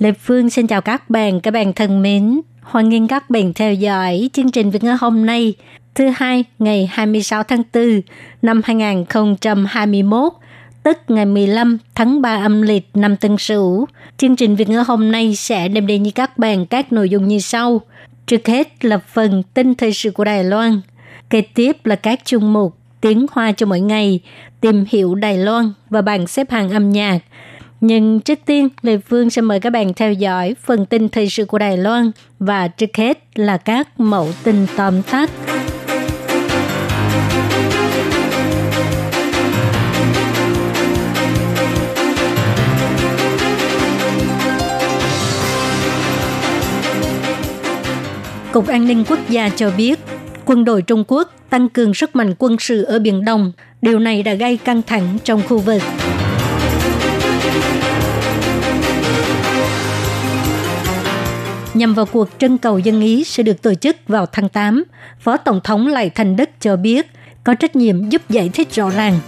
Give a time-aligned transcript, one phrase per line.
[0.00, 2.40] Lê Phương xin chào các bạn, các bạn thân mến.
[2.62, 5.54] Hoan nghênh các bạn theo dõi chương trình Việt ngữ hôm nay,
[5.94, 8.00] thứ hai ngày 26 tháng 4
[8.42, 10.32] năm 2021,
[10.82, 13.86] tức ngày 15 tháng 3 âm lịch năm Tân Sửu.
[14.16, 17.28] Chương trình Việt ngữ hôm nay sẽ đem đến như các bạn các nội dung
[17.28, 17.80] như sau.
[18.26, 20.80] Trước hết là phần tin thời sự của Đài Loan.
[21.30, 24.20] Kế tiếp là các chuyên mục tiếng hoa cho mỗi ngày,
[24.60, 27.18] tìm hiểu Đài Loan và bảng xếp hạng âm nhạc.
[27.80, 31.44] Nhưng trước tiên, Lê Phương sẽ mời các bạn theo dõi phần tin thời sự
[31.44, 35.30] của Đài Loan và trước hết là các mẫu tin tóm tắt.
[48.52, 49.98] Cục An ninh Quốc gia cho biết,
[50.44, 53.52] quân đội Trung Quốc tăng cường sức mạnh quân sự ở Biển Đông.
[53.82, 55.82] Điều này đã gây căng thẳng trong khu vực.
[61.80, 64.84] Nhằm vào cuộc trưng cầu dân ý sẽ được tổ chức vào tháng 8,
[65.20, 67.06] Phó Tổng thống Lại Thành Đức cho biết
[67.44, 69.20] có trách nhiệm giúp giải thích rõ ràng.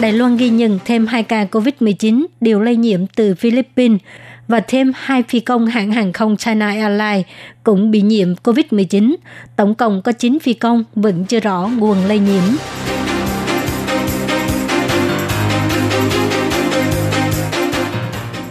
[0.00, 4.00] Đài Loan ghi nhận thêm 2 ca COVID-19 đều lây nhiễm từ Philippines
[4.48, 7.26] và thêm hai phi công hãng hàng không China Airlines
[7.64, 9.14] cũng bị nhiễm COVID-19.
[9.56, 12.42] Tổng cộng có 9 phi công vẫn chưa rõ nguồn lây nhiễm.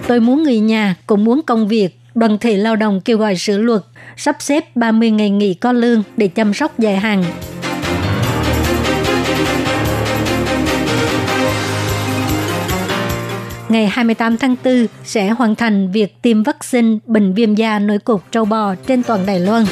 [0.07, 1.99] Tôi muốn người nhà cũng muốn công việc.
[2.15, 3.81] Đoàn thể lao động kêu gọi sửa luật,
[4.17, 7.23] sắp xếp 30 ngày nghỉ có lương để chăm sóc dài hạn.
[13.69, 18.31] Ngày 28 tháng 4 sẽ hoàn thành việc tiêm vaccine bệnh viêm da nổi cục
[18.31, 19.65] trâu bò trên toàn Đài Loan.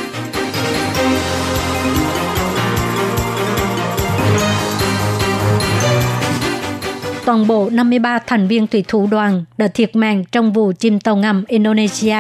[7.26, 11.16] Toàn bộ 53 thành viên thủy thủ đoàn đã thiệt mạng trong vụ chìm tàu
[11.16, 12.18] ngầm Indonesia.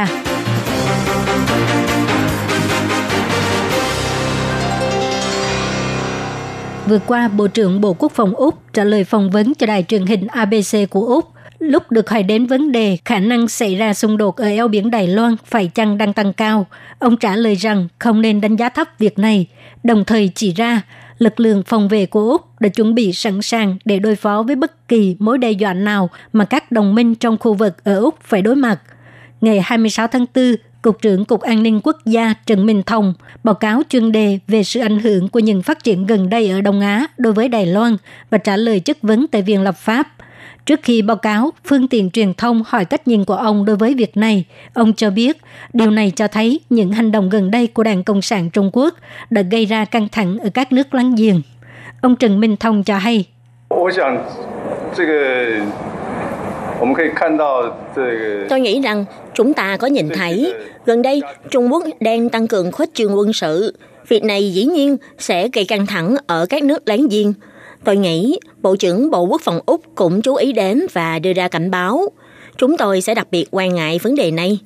[6.87, 10.05] Vừa qua, Bộ trưởng Bộ Quốc phòng Úc trả lời phỏng vấn cho đài truyền
[10.05, 11.25] hình ABC của Úc
[11.59, 14.91] lúc được hỏi đến vấn đề khả năng xảy ra xung đột ở eo biển
[14.91, 16.67] Đài Loan phải chăng đang tăng cao.
[16.99, 19.47] Ông trả lời rằng không nên đánh giá thấp việc này,
[19.83, 20.81] đồng thời chỉ ra
[21.17, 24.55] lực lượng phòng vệ của Úc đã chuẩn bị sẵn sàng để đối phó với
[24.55, 28.15] bất kỳ mối đe dọa nào mà các đồng minh trong khu vực ở Úc
[28.21, 28.79] phải đối mặt.
[29.41, 33.13] Ngày 26 tháng 4, Cục trưởng Cục An ninh Quốc gia Trần Minh Thông
[33.43, 36.61] báo cáo chuyên đề về sự ảnh hưởng của những phát triển gần đây ở
[36.61, 37.97] Đông Á đối với Đài Loan
[38.29, 40.07] và trả lời chất vấn tại Viện Lập pháp.
[40.65, 43.93] Trước khi báo cáo, phương tiện truyền thông hỏi cách nhìn của ông đối với
[43.93, 44.45] việc này.
[44.73, 45.37] Ông cho biết,
[45.73, 48.93] điều này cho thấy những hành động gần đây của Đảng Cộng sản Trung Quốc
[49.29, 51.41] đã gây ra căng thẳng ở các nước láng giềng.
[52.01, 53.25] Ông Trần Minh Thông cho hay.
[58.49, 60.53] Tôi nghĩ rằng chúng ta có nhìn thấy
[60.85, 61.21] gần đây
[61.51, 63.77] Trung Quốc đang tăng cường khuếch trương quân sự.
[64.07, 67.33] Việc này dĩ nhiên sẽ gây căng thẳng ở các nước láng giềng.
[67.83, 71.47] Tôi nghĩ Bộ trưởng Bộ Quốc phòng Úc cũng chú ý đến và đưa ra
[71.47, 72.09] cảnh báo.
[72.57, 74.59] Chúng tôi sẽ đặc biệt quan ngại vấn đề này.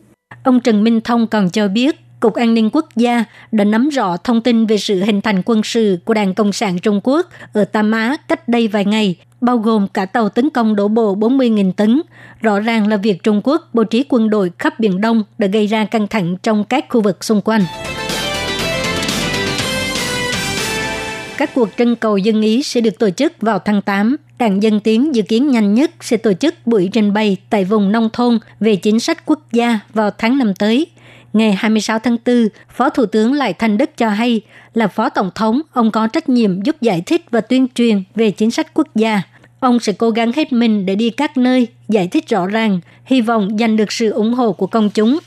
[0.44, 4.18] Ông Trần Minh Thông còn cho biết Cục An ninh Quốc gia đã nắm rõ
[4.18, 7.66] thông tin về sự hình thành quân sự của Đảng Cộng sản Trung Quốc ở
[7.66, 11.72] Tam Á cách đây vài ngày, bao gồm cả tàu tấn công đổ bộ 40.000
[11.72, 12.02] tấn.
[12.42, 15.68] Rõ ràng là việc Trung Quốc bố trí quân đội khắp Biển Đông đã gây
[15.68, 17.62] ra căng thẳng trong các khu vực xung quanh.
[21.38, 24.16] Các cuộc trưng cầu dân Ý sẽ được tổ chức vào tháng 8.
[24.40, 27.92] Đảng Dân Tiến dự kiến nhanh nhất sẽ tổ chức buổi trình bày tại vùng
[27.92, 30.88] nông thôn về chính sách quốc gia vào tháng năm tới.
[31.34, 34.42] Ngày 26 tháng 4, Phó Thủ tướng Lại Thành Đức cho hay
[34.74, 38.32] là Phó Tổng thống, ông có trách nhiệm giúp giải thích và tuyên truyền về
[38.32, 39.22] chính sách quốc gia.
[39.60, 43.22] Ông sẽ cố gắng hết mình để đi các nơi, giải thích rõ ràng, hy
[43.22, 45.20] vọng giành được sự ủng hộ của công chúng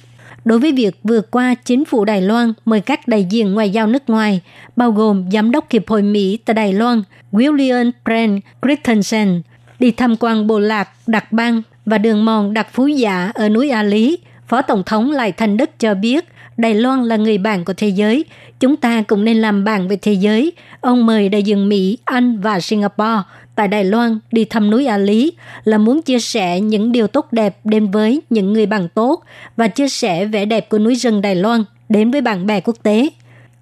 [0.45, 3.87] đối với việc vừa qua chính phủ Đài Loan mời các đại diện ngoại giao
[3.87, 4.41] nước ngoài,
[4.77, 7.03] bao gồm Giám đốc Hiệp hội Mỹ tại Đài Loan
[7.33, 9.43] William Brent Christensen,
[9.79, 13.71] đi tham quan bộ lạc Đặc Bang và đường mòn Đặc Phú Giả ở núi
[13.71, 16.25] A Lý, Phó Tổng thống Lại Thành Đức cho biết
[16.57, 18.25] Đài Loan là người bạn của thế giới.
[18.61, 20.53] Chúng ta cũng nên làm bạn với thế giới.
[20.81, 23.23] Ông mời đại diện Mỹ, Anh và Singapore
[23.55, 25.32] tại Đài Loan đi thăm núi A Lý
[25.64, 29.23] là muốn chia sẻ những điều tốt đẹp đến với những người bạn tốt
[29.56, 32.76] và chia sẻ vẻ đẹp của núi rừng Đài Loan đến với bạn bè quốc
[32.82, 33.08] tế.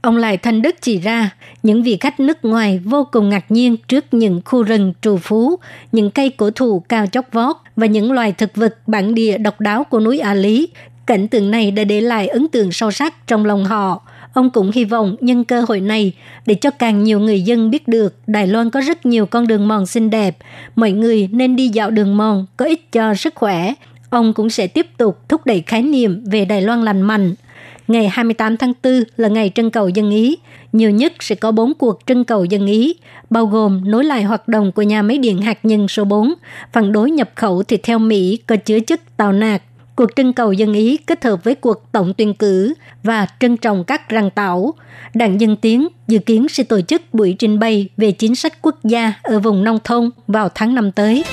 [0.01, 1.31] Ông Lại Thanh Đức chỉ ra,
[1.63, 5.57] những vị khách nước ngoài vô cùng ngạc nhiên trước những khu rừng trù phú,
[5.93, 9.61] những cây cổ thụ cao chót vót và những loài thực vật bản địa độc
[9.61, 10.69] đáo của núi A Lý.
[11.07, 14.03] Cảnh tượng này đã để lại ấn tượng sâu sắc trong lòng họ.
[14.39, 16.13] Ông cũng hy vọng nhân cơ hội này
[16.47, 19.69] để cho càng nhiều người dân biết được Đài Loan có rất nhiều con đường
[19.69, 20.37] mòn xinh đẹp.
[20.77, 23.75] Mọi người nên đi dạo đường mòn có ích cho sức khỏe.
[24.11, 27.35] Ông cũng sẽ tiếp tục thúc đẩy khái niệm về Đài Loan lành mạnh–
[27.89, 30.37] Ngày 28 tháng 4 là ngày trưng cầu dân Ý.
[30.73, 32.95] Nhiều nhất sẽ có 4 cuộc trưng cầu dân Ý,
[33.31, 36.35] bao gồm nối lại hoạt động của nhà máy điện hạt nhân số 4,
[36.73, 39.63] phản đối nhập khẩu thịt theo Mỹ có chứa chất tàu nạc,
[39.99, 43.85] cuộc trưng cầu dân Ý kết hợp với cuộc tổng tuyển cử và trân trọng
[43.85, 44.75] các răng tảo.
[45.15, 48.85] Đảng Dân Tiến dự kiến sẽ tổ chức buổi trình bày về chính sách quốc
[48.85, 51.25] gia ở vùng nông thôn vào tháng năm tới.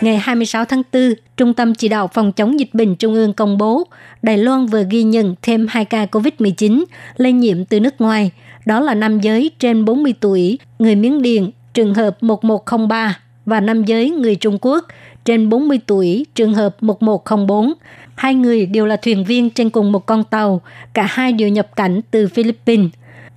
[0.00, 3.58] Ngày 26 tháng 4, Trung tâm Chỉ đạo Phòng chống dịch bệnh Trung ương công
[3.58, 3.84] bố
[4.22, 6.84] Đài Loan vừa ghi nhận thêm 2 ca COVID-19
[7.16, 8.30] lây nhiễm từ nước ngoài.
[8.66, 13.84] Đó là nam giới trên 40 tuổi, người Miến Điện, trường hợp 1103 và nam
[13.84, 14.86] giới người Trung Quốc
[15.24, 17.72] trên 40 tuổi, trường hợp 1104.
[18.14, 20.60] Hai người đều là thuyền viên trên cùng một con tàu,
[20.92, 22.90] cả hai đều nhập cảnh từ Philippines.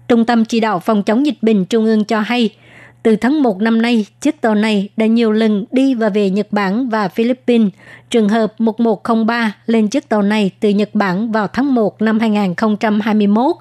[0.08, 2.50] Trung tâm Chỉ đạo Phòng chống dịch bệnh Trung ương cho hay–
[3.04, 6.48] từ tháng 1 năm nay, chiếc tàu này đã nhiều lần đi và về Nhật
[6.52, 7.70] Bản và Philippines.
[8.10, 13.56] Trường hợp 1103 lên chiếc tàu này từ Nhật Bản vào tháng 1 năm 2021.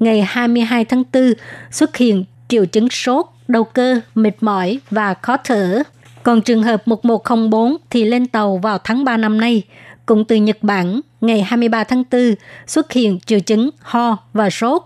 [0.00, 1.32] Ngày 22 tháng 4
[1.70, 5.82] xuất hiện triệu chứng sốt, đầu cơ, mệt mỏi và khó thở.
[6.22, 9.62] Còn trường hợp 1104 thì lên tàu vào tháng 3 năm nay.
[10.06, 12.34] Cũng từ Nhật Bản, ngày 23 tháng 4
[12.66, 14.82] xuất hiện triệu chứng ho và sốt.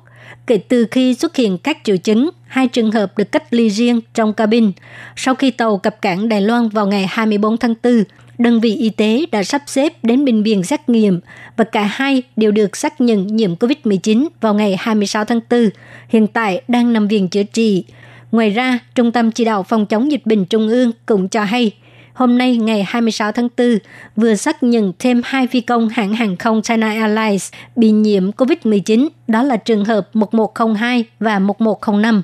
[0.46, 4.00] Kể từ khi xuất hiện các triệu chứng, hai trường hợp được cách ly riêng
[4.14, 4.72] trong cabin.
[5.16, 8.04] Sau khi tàu cập cảng Đài Loan vào ngày 24 tháng 4,
[8.38, 11.20] đơn vị y tế đã sắp xếp đến bệnh viện xét nghiệm
[11.56, 15.70] và cả hai đều được xác nhận nhiễm COVID-19 vào ngày 26 tháng 4,
[16.08, 17.84] hiện tại đang nằm viện chữa trị.
[18.32, 21.72] Ngoài ra, Trung tâm Chỉ đạo Phòng chống dịch bệnh Trung ương cũng cho hay–
[22.18, 23.78] hôm nay ngày 26 tháng 4
[24.16, 29.08] vừa xác nhận thêm hai phi công hãng hàng không China Airlines bị nhiễm COVID-19,
[29.28, 32.22] đó là trường hợp 1102 và 1105.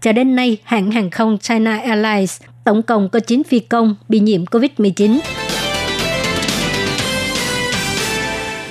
[0.00, 4.20] Cho đến nay, hãng hàng không China Airlines tổng cộng có 9 phi công bị
[4.20, 5.18] nhiễm COVID-19.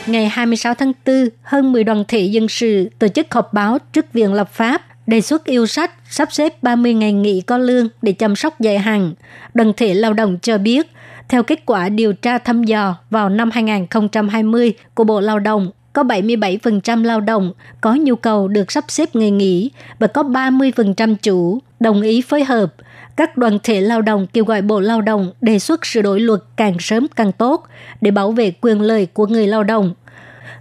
[0.08, 4.14] Ngày 26 tháng 4, hơn 10 đoàn thể dân sự tổ chức họp báo trước
[4.14, 8.12] Viện Lập pháp đề xuất yêu sách sắp xếp 30 ngày nghỉ có lương để
[8.12, 9.14] chăm sóc dài hạn.
[9.54, 10.92] Đoàn thể lao động cho biết,
[11.30, 16.04] theo kết quả điều tra thăm dò vào năm 2020 của Bộ Lao động, có
[16.04, 21.60] 77% lao động có nhu cầu được sắp xếp ngày nghỉ và có 30% chủ
[21.80, 22.74] đồng ý phối hợp.
[23.16, 26.42] Các đoàn thể lao động kêu gọi Bộ Lao động đề xuất sửa đổi luật
[26.56, 27.64] càng sớm càng tốt
[28.02, 29.94] để bảo vệ quyền lợi của người lao động.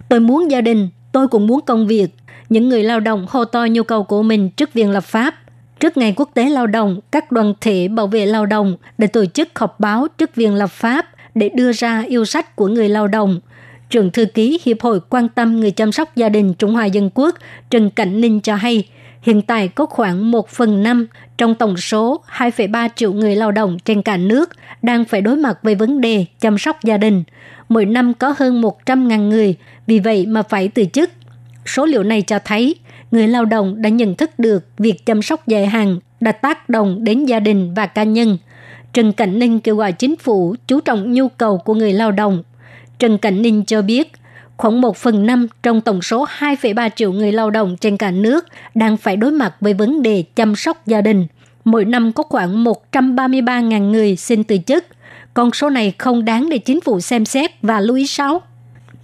[0.09, 2.07] Tôi muốn gia đình, tôi cũng muốn công việc,
[2.51, 5.35] những người lao động hô to nhu cầu của mình trước viện lập pháp.
[5.79, 9.25] Trước ngày quốc tế lao động, các đoàn thể bảo vệ lao động đã tổ
[9.25, 11.05] chức họp báo trước viện lập pháp
[11.35, 13.39] để đưa ra yêu sách của người lao động.
[13.89, 17.09] Trưởng thư ký Hiệp hội quan tâm người chăm sóc gia đình Trung Hoa Dân
[17.13, 17.35] Quốc
[17.69, 18.87] Trần Cảnh Ninh cho hay,
[19.21, 21.07] hiện tại có khoảng 1 phần 5
[21.37, 24.49] trong tổng số 2,3 triệu người lao động trên cả nước
[24.81, 27.23] đang phải đối mặt với vấn đề chăm sóc gia đình.
[27.69, 29.55] Mỗi năm có hơn 100.000 người,
[29.87, 31.09] vì vậy mà phải từ chức
[31.65, 32.75] Số liệu này cho thấy
[33.11, 37.03] người lao động đã nhận thức được việc chăm sóc dài hạn đã tác động
[37.03, 38.37] đến gia đình và cá nhân.
[38.93, 42.43] Trần Cảnh Ninh kêu gọi chính phủ chú trọng nhu cầu của người lao động.
[42.99, 44.11] Trần Cảnh Ninh cho biết,
[44.57, 48.45] khoảng 1 phần 5 trong tổng số 2,3 triệu người lao động trên cả nước
[48.75, 51.27] đang phải đối mặt với vấn đề chăm sóc gia đình.
[51.65, 54.85] Mỗi năm có khoảng 133.000 người xin từ chức.
[55.33, 58.41] Con số này không đáng để chính phủ xem xét và lưu ý sao?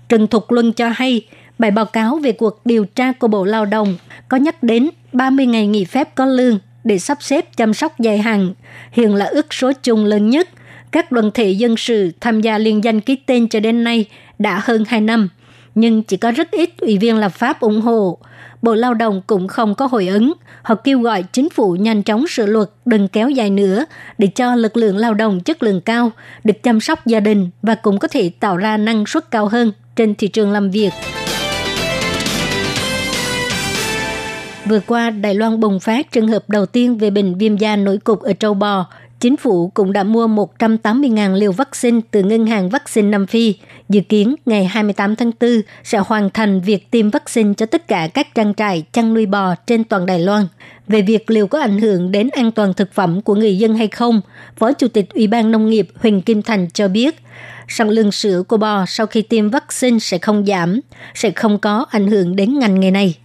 [0.09, 1.21] Trần Thục Luân cho hay,
[1.59, 3.97] Bài báo cáo về cuộc điều tra của Bộ Lao động
[4.29, 8.17] có nhắc đến 30 ngày nghỉ phép có lương để sắp xếp chăm sóc dài
[8.17, 8.53] hạn,
[8.91, 10.49] hiện là ước số chung lớn nhất.
[10.91, 14.05] Các đoàn thể dân sự tham gia liên danh ký tên cho đến nay
[14.39, 15.29] đã hơn 2 năm,
[15.75, 18.17] nhưng chỉ có rất ít ủy viên lập pháp ủng hộ.
[18.61, 20.33] Bộ Lao động cũng không có hồi ứng.
[20.61, 23.85] Họ kêu gọi chính phủ nhanh chóng sửa luật đừng kéo dài nữa
[24.17, 26.11] để cho lực lượng lao động chất lượng cao
[26.43, 29.71] được chăm sóc gia đình và cũng có thể tạo ra năng suất cao hơn
[29.95, 30.91] trên thị trường làm việc.
[34.67, 37.97] Vừa qua, Đài Loan bùng phát trường hợp đầu tiên về bệnh viêm da nổi
[37.97, 38.85] cục ở châu bò.
[39.19, 43.55] Chính phủ cũng đã mua 180.000 liều vaccine từ ngân hàng vaccine Nam Phi.
[43.89, 45.49] Dự kiến ngày 28 tháng 4
[45.83, 49.55] sẽ hoàn thành việc tiêm vaccine cho tất cả các trang trại chăn nuôi bò
[49.55, 50.47] trên toàn Đài Loan.
[50.87, 53.87] Về việc liệu có ảnh hưởng đến an toàn thực phẩm của người dân hay
[53.87, 54.21] không,
[54.57, 57.15] Phó Chủ tịch Ủy ban Nông nghiệp Huỳnh Kim Thành cho biết,
[57.67, 60.79] sản lượng sữa của bò sau khi tiêm vaccine sẽ không giảm,
[61.13, 63.15] sẽ không có ảnh hưởng đến ngành nghề này.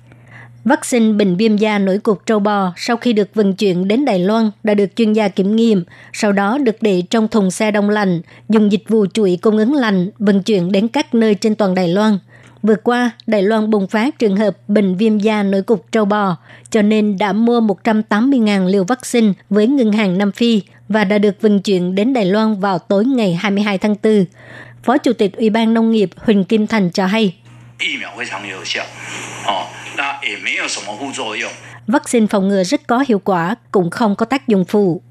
[0.64, 4.19] Vaccine bệnh viêm da nổi cục trâu bò sau khi được vận chuyển đến Đài
[4.19, 7.90] Loan đã được chuyên gia kiểm nghiệm, sau đó được để trong thùng xe đông
[7.90, 11.75] lạnh, dùng dịch vụ chuỗi cung ứng lạnh vận chuyển đến các nơi trên toàn
[11.75, 12.19] Đài Loan.
[12.62, 16.37] Vừa qua, Đài Loan bùng phát trường hợp bệnh viêm da nổi cục trâu bò,
[16.71, 21.40] cho nên đã mua 180.000 liều vaccine với ngân hàng Nam Phi và đã được
[21.40, 24.25] vận chuyển đến Đài Loan vào tối ngày 22 tháng 4.
[24.83, 27.35] Phó Chủ tịch Ủy ban Nông nghiệp Huỳnh Kim Thành cho hay.
[31.87, 35.03] Vaccine phòng ngừa rất có hiệu quả, cũng không có tác dụng phụ.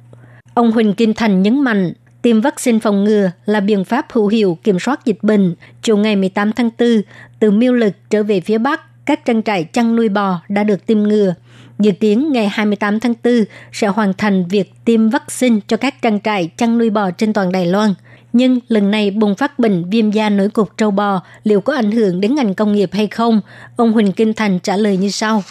[0.54, 4.58] Ông Huỳnh Kim Thành nhấn mạnh, tiêm vaccine phòng ngừa là biện pháp hữu hiệu
[4.64, 5.56] kiểm soát dịch bệnh.
[5.82, 7.02] Chiều ngày 18 tháng 4,
[7.40, 10.86] từ miêu lực trở về phía Bắc, các trang trại chăn nuôi bò đã được
[10.86, 11.34] tiêm ngừa.
[11.80, 13.34] Dự kiến ngày 28 tháng 4
[13.72, 17.52] sẽ hoàn thành việc tiêm vaccine cho các trang trại chăn nuôi bò trên toàn
[17.52, 17.94] Đài Loan–
[18.34, 21.92] nhưng lần này bùng phát bệnh viêm da nổi cục trâu bò liệu có ảnh
[21.92, 23.42] hưởng đến ngành công nghiệp hay không?
[23.78, 25.44] Ông Huỳnh Kinh Thành trả lời như sau.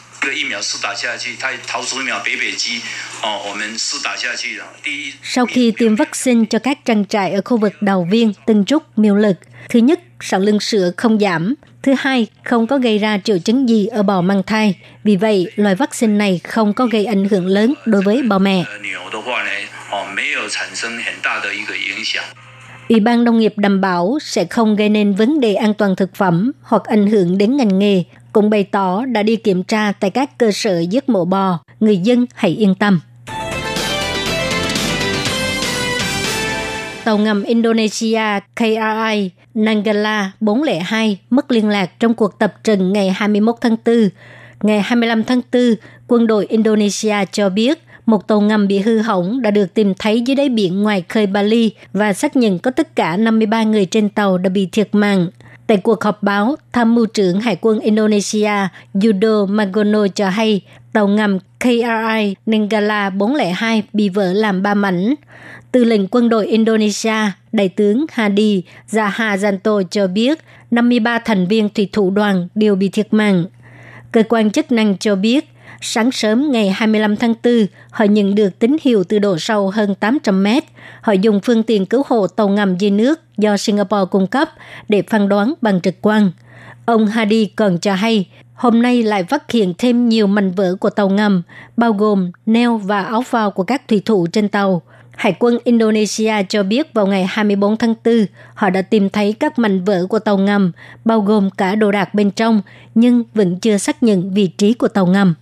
[5.23, 8.99] Sau khi tiêm vaccine cho các trang trại ở khu vực đầu Viên, Tân Trúc,
[8.99, 9.37] Miêu Lực,
[9.69, 11.55] thứ nhất, sản lượng sữa không giảm.
[11.83, 14.79] Thứ hai, không có gây ra triệu chứng gì ở bò mang thai.
[15.05, 18.65] Vì vậy, loại vaccine này không có gây ảnh hưởng lớn đối với bò mẹ.
[22.91, 26.15] Ủy ban Nông nghiệp đảm bảo sẽ không gây nên vấn đề an toàn thực
[26.15, 30.11] phẩm hoặc ảnh hưởng đến ngành nghề, cũng bày tỏ đã đi kiểm tra tại
[30.11, 31.59] các cơ sở giết mổ bò.
[31.81, 33.01] Người dân hãy yên tâm.
[37.05, 43.55] Tàu ngầm Indonesia KRI Nanggala 402 mất liên lạc trong cuộc tập trận ngày 21
[43.61, 44.09] tháng 4.
[44.63, 45.63] Ngày 25 tháng 4,
[46.09, 47.79] quân đội Indonesia cho biết
[48.11, 51.27] một tàu ngầm bị hư hỏng đã được tìm thấy dưới đáy biển ngoài khơi
[51.27, 55.29] Bali và xác nhận có tất cả 53 người trên tàu đã bị thiệt mạng.
[55.67, 58.69] Tại cuộc họp báo, tham mưu trưởng Hải quân Indonesia
[59.05, 60.61] Yudo Magono cho hay
[60.93, 65.15] tàu ngầm KRI Nenggala 402 bị vỡ làm ba mảnh.
[65.73, 67.15] Tư lệnh quân đội Indonesia,
[67.53, 70.39] Đại tướng Hadi Zahazanto cho biết
[70.71, 73.45] 53 thành viên thủy thủ đoàn đều bị thiệt mạng.
[74.13, 75.49] Cơ quan chức năng cho biết
[75.83, 79.95] Sáng sớm ngày 25 tháng 4, họ nhận được tín hiệu từ độ sâu hơn
[79.95, 80.65] 800 mét.
[81.01, 84.49] Họ dùng phương tiện cứu hộ tàu ngầm dưới nước do Singapore cung cấp
[84.89, 86.31] để phán đoán bằng trực quan.
[86.85, 90.91] Ông Hadi còn cho hay, hôm nay lại phát hiện thêm nhiều mảnh vỡ của
[90.91, 91.43] tàu ngầm,
[91.77, 94.83] bao gồm neo và áo phao của các thủy thủ trên tàu.
[95.17, 99.59] Hải quân Indonesia cho biết vào ngày 24 tháng 4, họ đã tìm thấy các
[99.59, 100.73] mảnh vỡ của tàu ngầm,
[101.05, 102.63] bao gồm cả đồ đạc bên trong,
[102.95, 105.35] nhưng vẫn chưa xác nhận vị trí của tàu ngầm.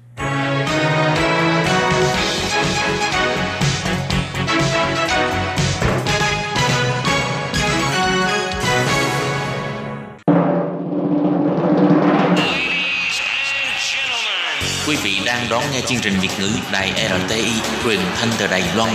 [15.03, 17.53] Vị đang đón nghe chương trình Việt ngữ Đài RTI
[17.85, 18.91] truyền thanh từ Đài Loan.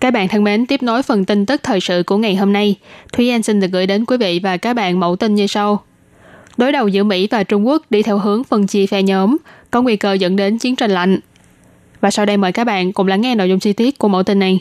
[0.00, 2.76] Các bạn thân mến, tiếp nối phần tin tức thời sự của ngày hôm nay.
[3.12, 5.82] Thúy Anh xin được gửi đến quý vị và các bạn mẫu tin như sau.
[6.56, 9.36] Đối đầu giữa Mỹ và Trung Quốc đi theo hướng phân chia phe nhóm,
[9.70, 11.18] có nguy cơ dẫn đến chiến tranh lạnh.
[12.00, 14.22] Và sau đây mời các bạn cùng lắng nghe nội dung chi tiết của mẫu
[14.22, 14.60] tin này.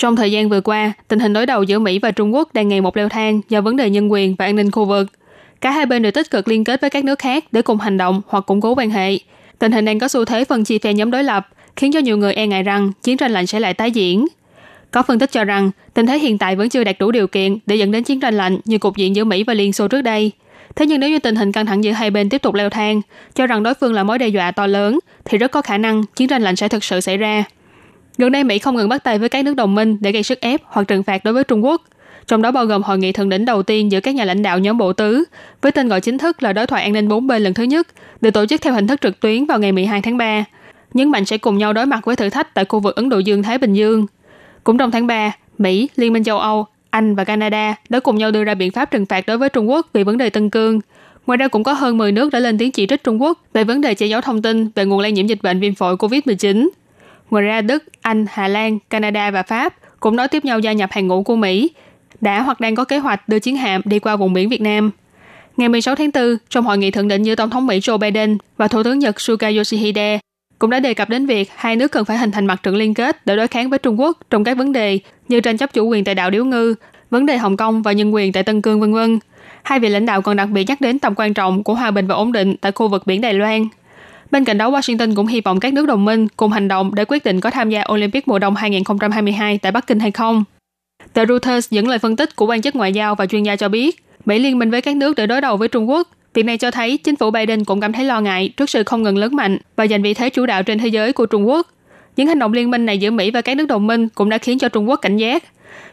[0.00, 2.68] Trong thời gian vừa qua, tình hình đối đầu giữa Mỹ và Trung Quốc đang
[2.68, 5.06] ngày một leo thang do vấn đề nhân quyền và an ninh khu vực.
[5.60, 7.96] Cả hai bên đều tích cực liên kết với các nước khác để cùng hành
[7.96, 9.18] động hoặc củng cố quan hệ.
[9.58, 12.16] Tình hình đang có xu thế phân chia phe nhóm đối lập, khiến cho nhiều
[12.16, 14.26] người e ngại rằng chiến tranh lạnh sẽ lại tái diễn.
[14.90, 17.58] Có phân tích cho rằng, tình thế hiện tại vẫn chưa đạt đủ điều kiện
[17.66, 20.02] để dẫn đến chiến tranh lạnh như cục diện giữa Mỹ và Liên Xô trước
[20.02, 20.30] đây.
[20.76, 23.00] Thế nhưng nếu như tình hình căng thẳng giữa hai bên tiếp tục leo thang,
[23.34, 26.04] cho rằng đối phương là mối đe dọa to lớn, thì rất có khả năng
[26.16, 27.44] chiến tranh lạnh sẽ thực sự xảy ra.
[28.20, 30.40] Gần đây Mỹ không ngừng bắt tay với các nước đồng minh để gây sức
[30.40, 31.82] ép hoặc trừng phạt đối với Trung Quốc,
[32.26, 34.58] trong đó bao gồm hội nghị thượng đỉnh đầu tiên giữa các nhà lãnh đạo
[34.58, 35.24] nhóm bộ tứ,
[35.62, 37.86] với tên gọi chính thức là đối thoại an ninh bốn bên lần thứ nhất,
[38.20, 40.44] được tổ chức theo hình thức trực tuyến vào ngày 12 tháng 3.
[40.94, 43.18] Nhấn mạnh sẽ cùng nhau đối mặt với thử thách tại khu vực Ấn Độ
[43.18, 44.06] Dương-Thái Bình Dương.
[44.64, 48.30] Cũng trong tháng 3, Mỹ, Liên minh châu Âu, Anh và Canada đã cùng nhau
[48.30, 50.80] đưa ra biện pháp trừng phạt đối với Trung Quốc vì vấn đề Tân Cương.
[51.26, 53.64] Ngoài ra cũng có hơn 10 nước đã lên tiếng chỉ trích Trung Quốc về
[53.64, 56.68] vấn đề che giấu thông tin về nguồn lây nhiễm dịch bệnh viêm phổi COVID-19.
[57.30, 60.90] Ngoài ra Đức, Anh, Hà Lan, Canada và Pháp cũng nói tiếp nhau gia nhập
[60.92, 61.70] hàng ngũ của Mỹ,
[62.20, 64.90] đã hoặc đang có kế hoạch đưa chiến hạm đi qua vùng biển Việt Nam.
[65.56, 68.38] Ngày 16 tháng 4, trong hội nghị thượng đỉnh giữa Tổng thống Mỹ Joe Biden
[68.56, 70.18] và Thủ tướng Nhật Suga Yoshihide,
[70.58, 72.94] cũng đã đề cập đến việc hai nước cần phải hình thành mặt trận liên
[72.94, 75.86] kết để đối kháng với Trung Quốc trong các vấn đề như tranh chấp chủ
[75.86, 76.74] quyền tại đảo Điếu Ngư,
[77.10, 79.18] vấn đề Hồng Kông và nhân quyền tại Tân Cương vân vân.
[79.62, 82.06] Hai vị lãnh đạo còn đặc biệt nhắc đến tầm quan trọng của hòa bình
[82.06, 83.68] và ổn định tại khu vực biển Đài Loan.
[84.30, 87.04] Bên cạnh đó, Washington cũng hy vọng các nước đồng minh cùng hành động để
[87.08, 90.44] quyết định có tham gia Olympic mùa đông 2022 tại Bắc Kinh hay không.
[91.12, 93.68] Tờ Reuters dẫn lời phân tích của quan chức ngoại giao và chuyên gia cho
[93.68, 96.08] biết, Mỹ liên minh với các nước để đối đầu với Trung Quốc.
[96.34, 99.02] Việc này cho thấy chính phủ Biden cũng cảm thấy lo ngại trước sự không
[99.02, 101.66] ngừng lớn mạnh và giành vị thế chủ đạo trên thế giới của Trung Quốc.
[102.16, 104.38] Những hành động liên minh này giữa Mỹ và các nước đồng minh cũng đã
[104.38, 105.44] khiến cho Trung Quốc cảnh giác.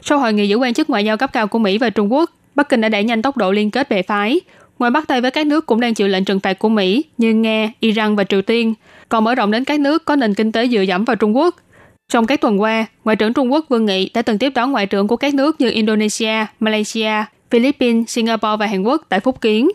[0.02, 2.32] Sau hội nghị giữa quan chức ngoại giao cấp cao của Mỹ và Trung Quốc,
[2.56, 4.42] Bắc Kinh đã đẩy nhanh tốc độ liên kết bè phái.
[4.80, 7.34] Ngoài bắt tay với các nước cũng đang chịu lệnh trừng phạt của Mỹ như
[7.34, 8.74] Nga, Iran và Triều Tiên,
[9.10, 11.56] còn mở rộng đến các nước có nền kinh tế dựa dẫm vào Trung Quốc.
[12.12, 14.86] Trong các tuần qua, Ngoại trưởng Trung Quốc Vương Nghị đã từng tiếp đón ngoại
[14.86, 17.12] trưởng của các nước như Indonesia, Malaysia,
[17.52, 19.70] Philippines, Singapore và Hàn Quốc tại Phúc Kiến.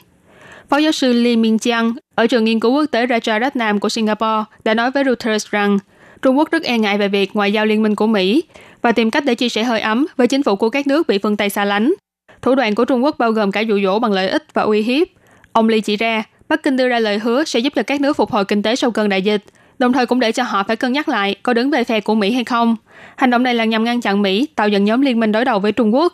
[0.68, 4.44] Phó giáo sư Lee Minh Chiang ở trường nghiên cứu quốc tế Rajaratnam của Singapore
[4.64, 5.78] đã nói với Reuters rằng
[6.22, 8.42] Trung Quốc rất e ngại về việc ngoại giao liên minh của Mỹ
[8.82, 11.18] và tìm cách để chia sẻ hơi ấm với chính phủ của các nước bị
[11.18, 11.94] phương Tây xa lánh.
[12.42, 14.82] Thủ đoạn của Trung Quốc bao gồm cả dụ dỗ bằng lợi ích và uy
[14.82, 15.08] hiếp.
[15.52, 18.16] Ông Lee chỉ ra, Bắc Kinh đưa ra lời hứa sẽ giúp cho các nước
[18.16, 19.44] phục hồi kinh tế sau cơn đại dịch,
[19.78, 22.14] đồng thời cũng để cho họ phải cân nhắc lại có đứng về phe của
[22.14, 22.76] Mỹ hay không.
[23.16, 25.58] Hành động này là nhằm ngăn chặn Mỹ tạo dựng nhóm liên minh đối đầu
[25.58, 26.12] với Trung Quốc.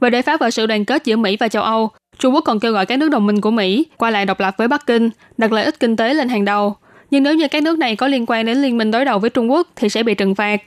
[0.00, 2.60] Và để phá vỡ sự đoàn kết giữa Mỹ và châu Âu, Trung Quốc còn
[2.60, 5.10] kêu gọi các nước đồng minh của Mỹ qua lại độc lập với Bắc Kinh,
[5.38, 6.76] đặt lợi ích kinh tế lên hàng đầu.
[7.10, 9.30] Nhưng nếu như các nước này có liên quan đến liên minh đối đầu với
[9.30, 10.60] Trung Quốc thì sẽ bị trừng phạt.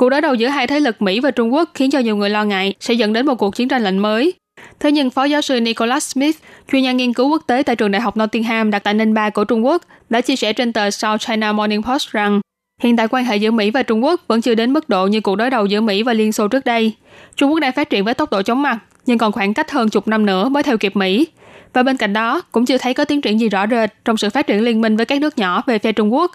[0.00, 2.30] Cuộc đối đầu giữa hai thế lực Mỹ và Trung Quốc khiến cho nhiều người
[2.30, 4.34] lo ngại sẽ dẫn đến một cuộc chiến tranh lạnh mới.
[4.80, 6.36] Thế nhưng Phó giáo sư Nicholas Smith,
[6.72, 9.30] chuyên gia nghiên cứu quốc tế tại trường đại học Nottingham đặt tại Ninh Ba
[9.30, 12.40] của Trung Quốc, đã chia sẻ trên tờ South China Morning Post rằng
[12.82, 15.20] hiện tại quan hệ giữa Mỹ và Trung Quốc vẫn chưa đến mức độ như
[15.20, 16.92] cuộc đối đầu giữa Mỹ và Liên Xô trước đây.
[17.36, 19.88] Trung Quốc đang phát triển với tốc độ chóng mặt, nhưng còn khoảng cách hơn
[19.88, 21.26] chục năm nữa mới theo kịp Mỹ.
[21.72, 24.30] Và bên cạnh đó, cũng chưa thấy có tiến triển gì rõ rệt trong sự
[24.30, 26.32] phát triển liên minh với các nước nhỏ về phe Trung Quốc.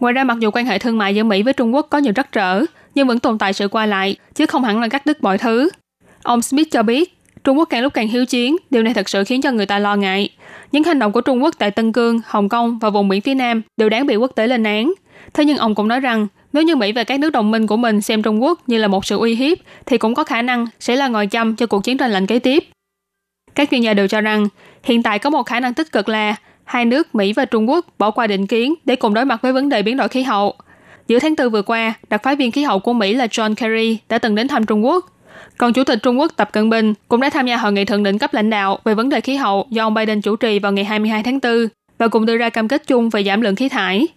[0.00, 2.12] Ngoài ra, mặc dù quan hệ thương mại giữa Mỹ với Trung Quốc có nhiều
[2.12, 5.22] trắc trở, nhưng vẫn tồn tại sự qua lại, chứ không hẳn là cắt đứt
[5.22, 5.68] mọi thứ.
[6.22, 9.24] Ông Smith cho biết, Trung Quốc càng lúc càng hiếu chiến, điều này thật sự
[9.24, 10.30] khiến cho người ta lo ngại.
[10.72, 13.34] Những hành động của Trung Quốc tại Tân Cương, Hồng Kông và vùng biển phía
[13.34, 14.92] Nam đều đáng bị quốc tế lên án.
[15.34, 17.76] Thế nhưng ông cũng nói rằng, nếu như Mỹ và các nước đồng minh của
[17.76, 20.66] mình xem Trung Quốc như là một sự uy hiếp, thì cũng có khả năng
[20.80, 22.64] sẽ là ngòi châm cho cuộc chiến tranh lạnh kế tiếp.
[23.54, 24.48] Các chuyên gia đều cho rằng,
[24.82, 27.86] hiện tại có một khả năng tích cực là hai nước Mỹ và Trung Quốc
[27.98, 30.54] bỏ qua định kiến để cùng đối mặt với vấn đề biến đổi khí hậu.
[31.08, 33.98] Giữa tháng 4 vừa qua, đặc phái viên khí hậu của Mỹ là John Kerry
[34.08, 35.12] đã từng đến thăm Trung Quốc.
[35.58, 38.02] Còn Chủ tịch Trung Quốc Tập Cận Bình cũng đã tham gia hội nghị thượng
[38.02, 40.72] đỉnh cấp lãnh đạo về vấn đề khí hậu do ông Biden chủ trì vào
[40.72, 43.68] ngày 22 tháng 4 và cùng đưa ra cam kết chung về giảm lượng khí
[43.68, 44.08] thải.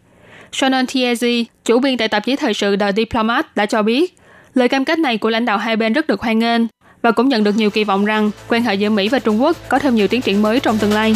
[0.51, 4.17] Shannon Tiezi, chủ biên tại tạp chí thời sự The Diplomat đã cho biết,
[4.53, 6.61] lời cam kết này của lãnh đạo hai bên rất được hoan nghênh
[7.01, 9.57] và cũng nhận được nhiều kỳ vọng rằng quan hệ giữa Mỹ và Trung Quốc
[9.69, 11.15] có thêm nhiều tiến triển mới trong tương lai.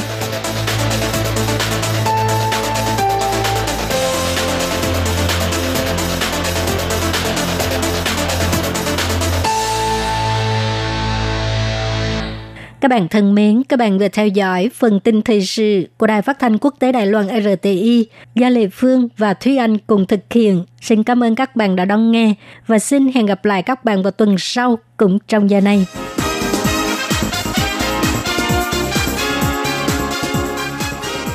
[12.84, 16.22] Các bạn thân mến, các bạn vừa theo dõi phần tin thời sự của Đài
[16.22, 20.19] Phát thanh Quốc tế Đài Loan RTI do Lê Phương và Thúy Anh cùng thực
[20.34, 20.63] hiện.
[20.82, 22.34] Xin cảm ơn các bạn đã đón nghe
[22.67, 25.86] và xin hẹn gặp lại các bạn vào tuần sau cũng trong giờ này.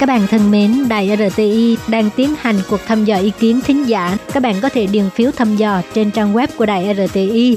[0.01, 3.89] Các bạn thân mến, Đài RTI đang tiến hành cuộc thăm dò ý kiến thính
[3.89, 4.17] giả.
[4.33, 7.57] Các bạn có thể điền phiếu thăm dò trên trang web của Đài RTI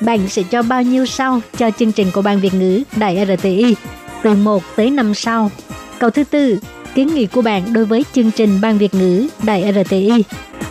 [0.00, 3.74] bạn sẽ cho bao nhiêu sao cho chương trình của ban Việt ngữ Đài RTI?
[4.22, 5.50] Từ 1 tới 5 sao.
[5.98, 6.58] Câu thứ tư,
[6.94, 10.24] kiến nghị của bạn đối với chương trình ban Việt ngữ Đài RTI.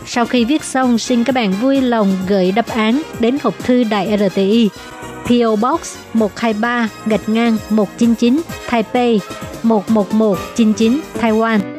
[0.05, 3.83] Sau khi viết xong, xin các bạn vui lòng gửi đáp án đến hộp thư
[3.83, 4.69] Đài RTI.
[5.25, 9.19] PO Box 123 gạch ngang 199 Taipei
[9.63, 11.78] 11199 Taiwan.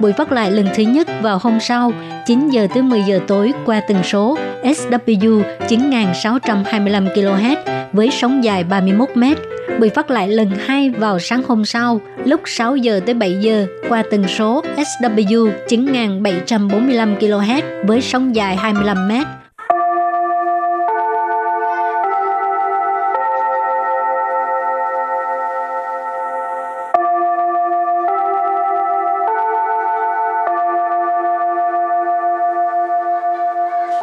[0.00, 1.92] Buổi phát lại lần thứ nhất vào hôm sau
[2.26, 7.56] 9 giờ tới 10 giờ tối qua tần số SW 9625 kHz
[7.92, 9.38] với sóng dài 31 mét.
[9.80, 13.66] Buổi phát lại lần hai vào sáng hôm sau, lúc 6 giờ tới 7 giờ
[13.88, 19.26] qua tần số SW 9745 kHz với sóng dài 25 mét.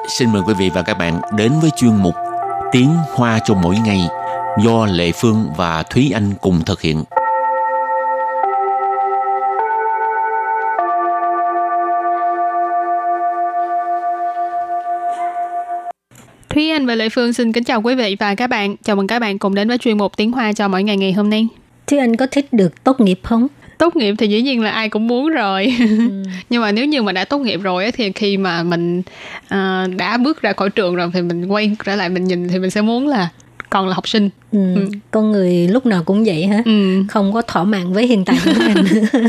[0.08, 2.16] Xin mời quý vị và các bạn đến với chuyên mục
[2.72, 4.08] Tiếng Hoa cho mỗi ngày
[4.64, 7.04] do Lệ Phương và Thúy Anh cùng thực hiện.
[16.50, 18.76] Thúy Anh và Lệ Phương xin kính chào quý vị và các bạn.
[18.84, 21.14] Chào mừng các bạn cùng đến với chuyên mục Tiếng Hoa cho mỗi ngày ngày
[21.14, 21.48] hôm nay.
[21.88, 23.48] Thúy Anh có thích được tốt nghiệp không?
[23.78, 25.86] Tốt nghiệp thì dĩ nhiên là ai cũng muốn rồi ừ.
[26.50, 29.00] nhưng mà nếu như mà đã tốt nghiệp rồi thì khi mà mình
[29.46, 32.60] uh, đã bước ra khỏi trường rồi thì mình quay trở lại mình nhìn thì
[32.60, 33.30] mình sẽ muốn là
[33.70, 34.76] còn là học sinh ừ.
[34.76, 34.90] Ừ.
[35.12, 37.04] con người lúc nào cũng vậy hả ừ.
[37.10, 38.86] không có thỏa mãn với hiện tại của mình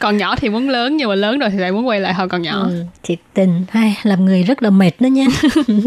[0.00, 2.28] còn nhỏ thì muốn lớn nhưng mà lớn rồi thì lại muốn quay lại hồi
[2.28, 2.84] còn nhỏ ừ.
[3.02, 5.26] thiệt tình hay làm người rất là mệt đó nha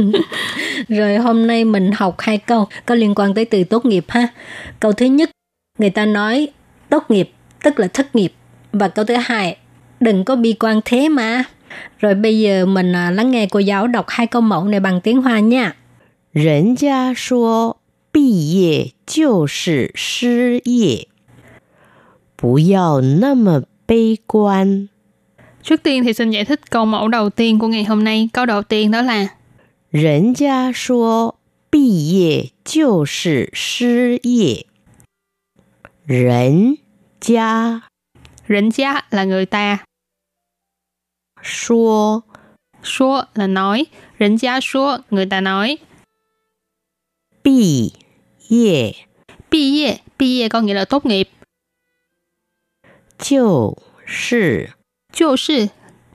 [0.88, 4.28] rồi hôm nay mình học hai câu có liên quan tới từ tốt nghiệp ha
[4.80, 5.30] câu thứ nhất
[5.80, 6.48] người ta nói
[6.90, 7.30] tốt nghiệp
[7.65, 8.33] tức là thất nghiệp.
[8.73, 9.57] Và câu thứ hai,
[10.01, 11.45] đừng có bi quan thế mà.
[11.99, 15.01] Rồi bây giờ mình à, lắng nghe cô giáo đọc hai câu mẫu này bằng
[15.01, 15.75] tiếng Hoa nha.
[16.33, 17.79] 人家说
[18.13, 21.09] 毕业就是失业，
[22.37, 24.89] 不要那么悲观。
[25.63, 28.29] Trước tiên thì xin giải thích câu mẫu đầu tiên của ngày hôm nay.
[28.33, 29.29] Câu đầu tiên đó là
[29.91, 31.37] 人家说
[31.71, 34.67] 毕业就是失业，
[36.07, 36.79] 人
[37.26, 37.82] 家
[38.48, 39.86] Rỉnh gia là người ta.
[41.44, 42.22] Số
[42.84, 43.86] Số là nói.
[44.20, 45.78] Rỉnh gia số, người ta nói.
[47.44, 47.92] Bì
[48.50, 48.92] yê
[49.52, 51.30] Bì yê, bì yê có nghĩa là tốt nghiệp.
[53.18, 53.74] Chiu
[54.08, 54.66] sư
[55.14, 55.66] Chiu sư,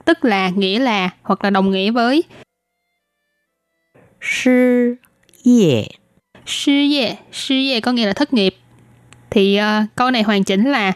[0.05, 2.23] tức là, nghĩa là, hoặc là đồng nghĩa với.
[4.21, 4.95] Sư
[5.43, 5.87] yê
[6.45, 8.55] Sư yê, sư yê có nghĩa là thất nghiệp
[9.30, 10.92] Thì uh, câu này hoàn chỉnh là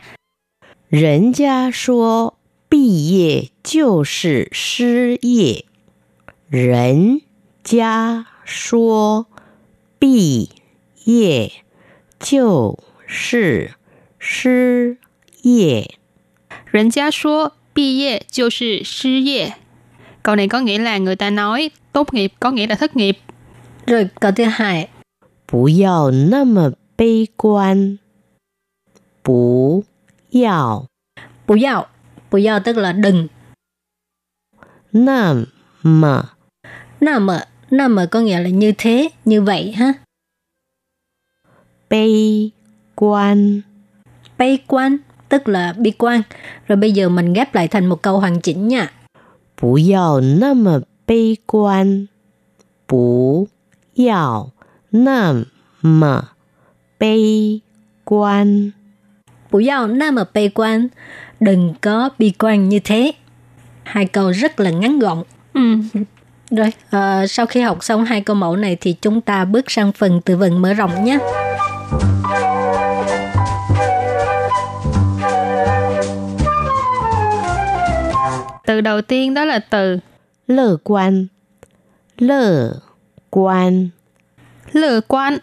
[0.88, 2.36] 人家说
[2.68, 5.64] 毕业就是失业。
[6.48, 7.20] 人
[7.62, 9.26] 家说
[10.00, 10.50] 毕
[11.04, 11.52] 业
[12.18, 13.72] 就是
[14.18, 14.96] 失
[15.42, 15.94] 业。
[16.72, 19.54] 人家说毕业就是失业。
[20.22, 23.18] Câu này có nghĩa là người ta nói tốt nghiệp có nghĩa là thất nghiệp.
[23.86, 24.88] Rồi câu thứ hai.
[25.46, 27.98] 不要那么悲观。
[29.25, 29.83] bú
[30.33, 30.85] yào.
[31.47, 31.85] Bú yào.
[32.31, 33.27] Bú yào tức là đừng.
[34.93, 35.45] Nam
[35.83, 36.23] mà.
[37.01, 37.45] Nam mà.
[37.71, 39.93] Nam mà có nghĩa là như thế, như vậy ha.
[41.89, 42.51] Bi
[42.95, 43.61] quan.
[44.37, 44.97] Bi quan
[45.29, 46.21] tức là bi quan.
[46.67, 48.91] Rồi bây giờ mình ghép lại thành một câu hoàn chỉnh nha.
[49.61, 52.05] Bú yào nam mà bi quan.
[52.87, 53.47] Bú
[53.97, 54.51] yào
[54.91, 55.43] nam
[55.81, 56.21] mà
[56.99, 57.59] bi
[58.05, 58.71] quan.
[59.54, 60.88] 不要那么悲观,
[61.40, 63.12] đừng có bi quan như thế.
[63.82, 65.22] Hai câu rất là ngắn gọn.
[65.54, 65.60] Ừ.
[66.50, 69.92] Rồi, à, sau khi học xong hai câu mẫu này thì chúng ta bước sang
[69.92, 71.18] phần từ vựng mở rộng nhé.
[78.66, 79.98] Từ đầu tiên đó là từ
[80.46, 81.26] Lơ quan
[82.18, 82.72] Lơ
[83.30, 83.88] quan
[84.72, 85.38] Lơ quan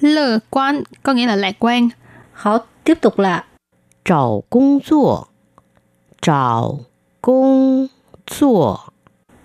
[0.00, 1.88] Lơ quan có nghĩa là lạc quan.
[2.32, 3.44] Họ Tiếp tục là
[4.04, 5.28] 找工作，
[6.20, 6.78] 找
[7.20, 7.88] 工
[8.26, 8.92] 作，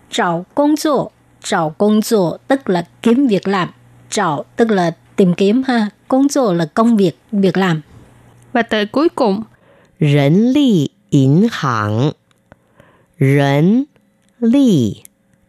[0.10, 3.70] 找工作，找工作 tức là kiếm việc làm.
[4.10, 5.90] 找 tức là tìm kiếm ha.
[6.08, 7.82] Công 作 là công việc, việc làm.
[8.54, 9.44] Và từ cuối cùng
[10.00, 12.14] 人力银行，
[13.18, 13.86] 人
[14.40, 15.04] 力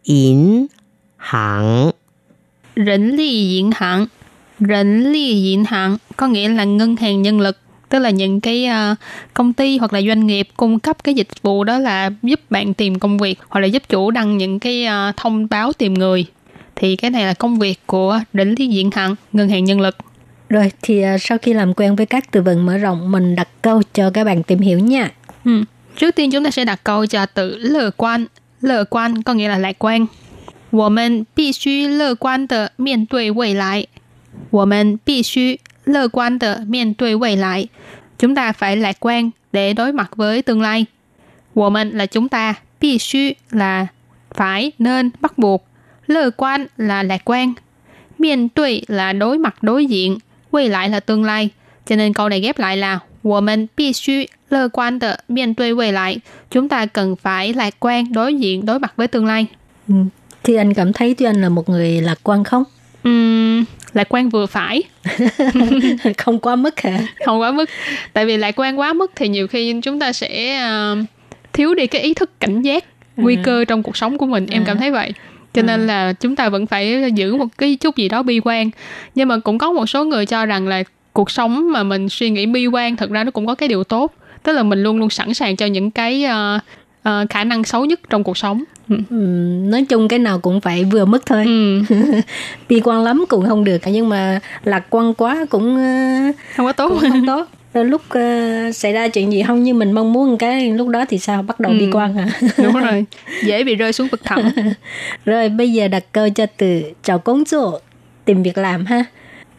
[0.04, 0.68] 银
[1.16, 1.92] 行，
[2.74, 4.08] 人力银行，
[4.58, 7.56] 人力银行 có nghĩa là ngân hàng nhân lực
[7.92, 8.98] tức là những cái uh,
[9.34, 12.74] công ty hoặc là doanh nghiệp cung cấp cái dịch vụ đó là giúp bạn
[12.74, 16.26] tìm công việc hoặc là giúp chủ đăng những cái uh, thông báo tìm người
[16.76, 19.96] thì cái này là công việc của đỉnh lý diện hạng ngân hàng nhân lực
[20.48, 23.48] rồi thì uh, sau khi làm quen với các từ vựng mở rộng mình đặt
[23.62, 25.10] câu cho các bạn tìm hiểu nha
[25.44, 25.62] ừ.
[25.96, 28.26] trước tiên chúng ta sẽ đặt câu cho từ l乐quan
[28.60, 30.06] l乐quan có nghĩa là lạc quan
[30.70, 33.88] 我们必须乐观的面对未来。
[34.50, 37.68] 我们必须 乐观的面对未来。
[38.18, 40.86] Chúng ta phải lạc quan để đối mặt với tương lai.
[41.54, 43.86] 我们 là chúng ta, 必须 là
[44.30, 45.66] phải, nên, bắt buộc.
[46.06, 47.54] Lơ quan là lạc quan.
[48.18, 50.18] miên tui là đối mặt đối diện,
[50.50, 51.50] quay lại là tương lai.
[51.86, 56.22] Cho nên câu này ghép lại là 我们必须乐观的面对未来.
[56.50, 59.46] Chúng ta cần phải lạc quan đối diện đối mặt với tương lai.
[59.88, 59.94] Ừ.
[60.42, 62.64] Thì anh cảm thấy Thúy Anh là một người lạc quan không?
[63.09, 63.63] Uhm,
[63.93, 64.83] lạc quan vừa phải.
[66.17, 66.99] Không quá mức hả?
[67.25, 67.69] Không quá mức.
[68.13, 70.61] Tại vì lạc quan quá mức thì nhiều khi chúng ta sẽ
[70.91, 70.97] uh,
[71.53, 72.85] thiếu đi cái ý thức cảnh giác
[73.17, 73.41] nguy à.
[73.43, 74.45] cơ trong cuộc sống của mình.
[74.51, 74.65] Em à.
[74.67, 75.13] cảm thấy vậy.
[75.53, 75.65] Cho à.
[75.65, 78.69] nên là chúng ta vẫn phải giữ một cái chút gì đó bi quan.
[79.15, 82.29] Nhưng mà cũng có một số người cho rằng là cuộc sống mà mình suy
[82.29, 84.13] nghĩ bi quan thật ra nó cũng có cái điều tốt.
[84.43, 86.61] Tức là mình luôn luôn sẵn sàng cho những cái uh,
[87.08, 88.96] uh, khả năng xấu nhất trong cuộc sống ừ.
[89.10, 89.16] Ừ,
[89.64, 91.82] nói chung cái nào cũng phải vừa mức thôi ừ.
[92.68, 96.72] bi quan lắm cũng không được nhưng mà lạc quan quá cũng uh, không có
[96.72, 100.12] tốt cũng không tốt rồi lúc uh, xảy ra chuyện gì không như mình mong
[100.12, 101.78] muốn cái lúc đó thì sao bắt đầu ừ.
[101.78, 103.04] bi quan hả đúng rồi
[103.44, 104.42] dễ bị rơi xuống vực thẳm
[105.24, 107.80] rồi bây giờ đặt câu cho từ chào công 作
[108.24, 109.06] tìm việc làm ha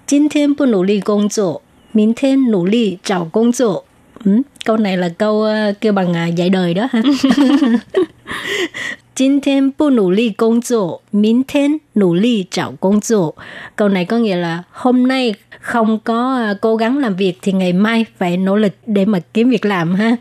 [0.05, 1.61] 今天不努力工作
[1.91, 3.85] 明天努力找工作
[4.25, 4.31] Ừ,
[4.65, 7.01] câu này là câu uh, kêu bằng uh, dạy đời đó ha.
[9.15, 13.35] 今天不努力工作，明天努力找工作.
[13.75, 17.51] Câu này có nghĩa là hôm nay không có uh, cố gắng làm việc thì
[17.51, 20.17] ngày mai phải nỗ lực để mà kiếm việc làm ha.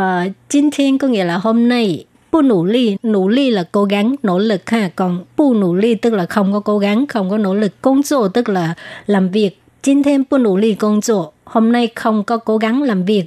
[0.00, 4.70] Uh, 今天 có nghĩa là hôm nay, 不努力, nỗ lực là cố gắng, nỗ lực
[4.70, 4.90] ha.
[4.96, 7.72] Còn 不努力 tức là không có cố gắng, không có nỗ lực.
[7.80, 8.74] 工作 tức là
[9.06, 9.58] làm việc.
[9.82, 13.24] 今天不努力工作 hôm nay không có cố gắng làm việc.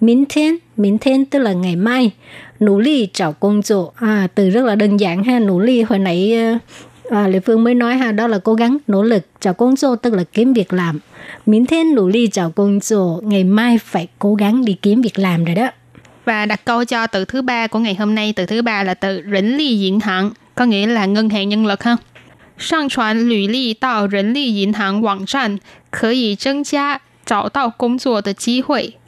[0.00, 2.10] Minh thiên, minh thiên tức là ngày mai.
[2.60, 3.92] Nỗ lực找工作.
[3.96, 5.38] À, từ rất là đơn giản ha.
[5.38, 6.34] Nỗ lực hồi nãy
[7.10, 10.52] à, Lê Phương mới nói ha, đó là cố gắng, nỗ lực.找工作 tức là kiếm
[10.52, 10.98] việc làm.
[11.46, 13.20] Minh thiên nỗ lực 找工作.
[13.22, 15.70] Ngày mai phải cố gắng đi kiếm việc làm rồi đó.
[16.24, 18.94] Và đặt câu cho từ thứ ba của ngày hôm nay, từ thứ ba là
[18.94, 21.96] từ rỉnh ly diễn hạng, có nghĩa là ngân hàng nhân lực ha.
[22.58, 25.58] 上传履历到人力银行网站，
[25.90, 28.98] 可以增加 找到工作的机会。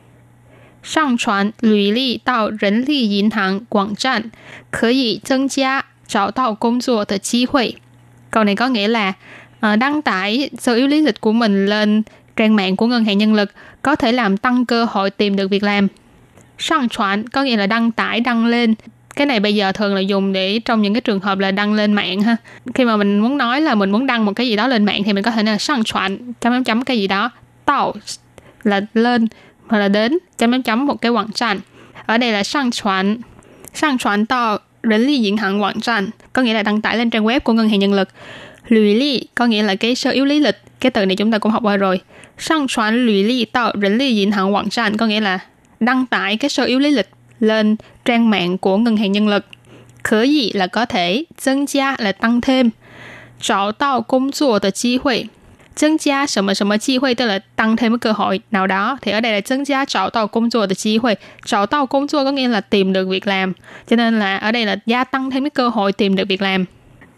[0.84, 4.30] 上传履历到人力银行网站
[4.70, 7.78] 可以增加找到工作的机会。
[8.30, 9.12] Câu này có nghĩa là
[9.66, 12.02] uh, đăng tải sơ yếu lý lịch của mình lên
[12.36, 15.48] trang mạng của ngân hàng nhân lực có thể làm tăng cơ hội tìm được
[15.48, 15.88] việc làm.
[16.58, 18.74] Sang truyền có nghĩa là đăng tải, đăng lên.
[19.16, 21.74] Cái này bây giờ thường là dùng để trong những cái trường hợp là đăng
[21.74, 22.36] lên mạng ha.
[22.74, 25.02] Khi mà mình muốn nói là mình muốn đăng một cái gì đó lên mạng
[25.04, 27.30] thì mình có thể là sang truyền chấm chấm chấm cái gì đó
[27.68, 27.94] tạo
[28.62, 29.26] là lên
[29.66, 31.60] hoặc là đến chấm chấm chấm một cái网站
[32.06, 33.20] ở đây là sang truyền
[33.74, 37.52] sang truyền tạo rỉnh lý diễn hạng网站có nghĩa là đăng tải lên trang web của
[37.52, 38.08] ngân hàng nhân lực
[38.68, 41.38] lùi lý có nghĩa là cái sơ yếu lý lịch cái từ này chúng ta
[41.38, 42.00] cũng học qua rồi
[42.38, 45.38] sang truyền lùi lý tạo rỉnh lý diễn hạng网站có nghĩa là
[45.80, 47.08] đăng tải cái sơ yếu lý lịch
[47.40, 49.46] lên trang mạng của ngân hàng nhân lực
[50.04, 52.72] khởi gì là có thể,增加 là tăng thêm,
[53.40, 55.28] 找到工作的机会
[55.78, 58.98] 增加什么什么机会，tức là tăng thêm cái cơ hội nào đó.
[59.02, 63.52] Thì ở đây là 增加找到工作的机会，找到工作 có nghĩa là tìm được việc làm.
[63.86, 66.42] Cho nên là ở đây là gia tăng thêm cái cơ hội tìm được việc
[66.42, 66.64] làm.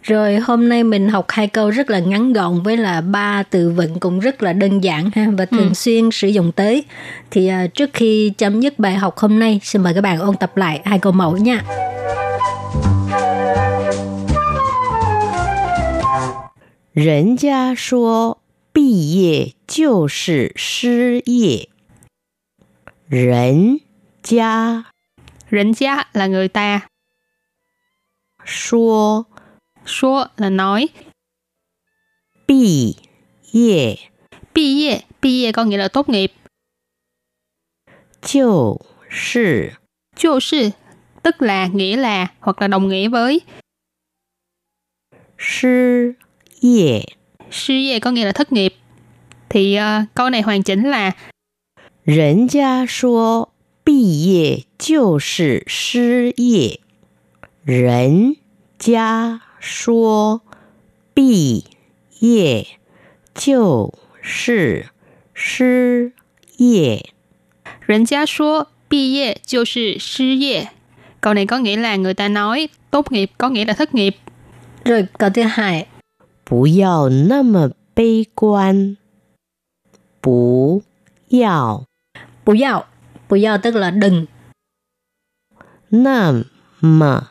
[0.03, 3.70] Rồi hôm nay mình học hai câu rất là ngắn gọn với là ba từ
[3.70, 5.75] vựng cũng rất là đơn giản ha và thường ừ.
[5.75, 6.85] xuyên sử dụng tới.
[7.31, 10.37] Thì uh, trước khi chấm dứt bài học hôm nay, xin mời các bạn ôn
[10.37, 11.61] tập lại hai câu mẫu nha.
[16.94, 18.38] 人家说
[18.90, 21.68] 毕业就是失业。
[23.09, 23.81] 人
[24.22, 24.87] 家，
[25.49, 26.88] 人家 là người ta.
[28.44, 29.27] 说，
[29.85, 30.90] 说 là nói.
[32.46, 32.96] 毕
[33.53, 34.11] 业，
[34.53, 36.33] 毕业，毕业 có nghĩa là tốt nghiệp.
[38.20, 39.77] 就是，
[40.16, 40.72] 就是
[41.22, 43.42] tức là nghĩa là hoặc là đồng nghĩa với.
[45.37, 46.16] 失
[46.61, 47.16] 业。
[47.51, 48.75] 失业 có nghĩa là thất nghiệp.
[49.51, 51.12] Thì uh, câu này hoàn chỉnh là
[52.05, 56.81] 人家说毕业就是失业。
[57.64, 58.37] 人
[58.79, 60.42] 家说
[61.14, 61.64] 毕
[62.20, 62.79] 业
[63.35, 64.87] 就是
[65.35, 66.12] 失
[66.59, 67.11] 业。
[67.81, 70.68] 人家说毕业就是失业。
[71.20, 74.16] Câu này có nghĩa là người ta nói tốt nghiệp có nghĩa là thất nghiệp.
[74.85, 75.87] Rồi câu thứ hai
[76.44, 78.96] 不要那么悲观。
[80.23, 80.81] bú
[81.31, 81.86] yào.
[82.45, 82.86] Bú yào.
[83.29, 84.25] Bú yào tức là đừng.
[85.91, 86.43] Nam
[86.81, 87.21] mà.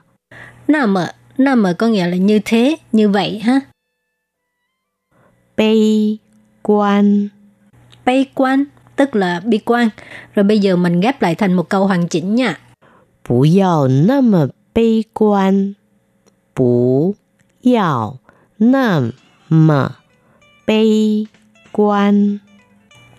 [0.68, 1.12] Nam mà.
[1.38, 3.60] Nam mà có nghĩa là như thế, như vậy ha.
[5.56, 6.18] Bi
[6.62, 7.28] quan.
[8.06, 8.64] Bi quan
[8.96, 9.88] tức là bi quan.
[10.34, 12.60] Rồi bây giờ mình ghép lại thành một câu hoàn chỉnh nha.
[13.28, 15.72] Bú yào nam mà bi quan.
[16.56, 17.14] Bú
[17.64, 18.18] yào
[18.58, 19.10] nam
[19.48, 19.88] mà
[20.66, 21.26] bi
[21.72, 22.38] quan.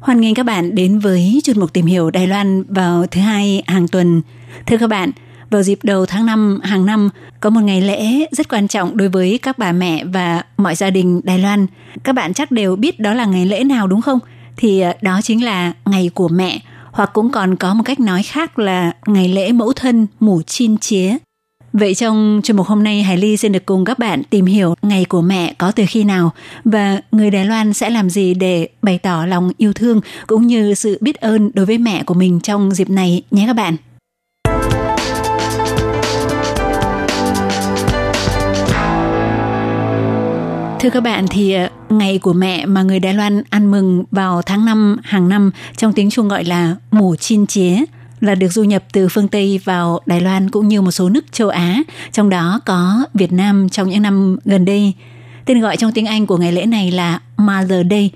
[0.00, 3.62] Hoan nghênh các bạn đến với chuyên mục tìm hiểu Đài Loan vào thứ hai
[3.66, 4.22] hàng tuần.
[4.66, 5.10] Thưa các bạn,
[5.50, 7.08] vào dịp đầu tháng 5 hàng năm
[7.40, 10.90] có một ngày lễ rất quan trọng đối với các bà mẹ và mọi gia
[10.90, 11.66] đình Đài Loan.
[12.04, 14.18] Các bạn chắc đều biết đó là ngày lễ nào đúng không?
[14.56, 16.60] Thì ờ, đó chính là ngày của mẹ
[16.92, 20.78] hoặc cũng còn có một cách nói khác là ngày lễ mẫu thân mủ chin
[20.78, 21.16] chía.
[21.78, 24.74] Vậy trong chuyên mục hôm nay, Hải Ly xin được cùng các bạn tìm hiểu
[24.82, 26.30] ngày của mẹ có từ khi nào
[26.64, 30.74] và người Đài Loan sẽ làm gì để bày tỏ lòng yêu thương cũng như
[30.74, 33.76] sự biết ơn đối với mẹ của mình trong dịp này nhé các bạn.
[40.80, 44.42] Thưa các bạn, thì ờ, ngày của mẹ mà người Đài Loan ăn mừng vào
[44.42, 47.84] tháng 5 hàng năm trong tiếng Trung gọi là mù chin chế
[48.20, 51.32] là được du nhập từ phương Tây vào Đài Loan cũng như một số nước
[51.32, 54.92] châu Á, trong đó có Việt Nam trong những năm gần đây.
[55.44, 58.10] Tên gọi trong tiếng Anh của ngày lễ này là Mother Day.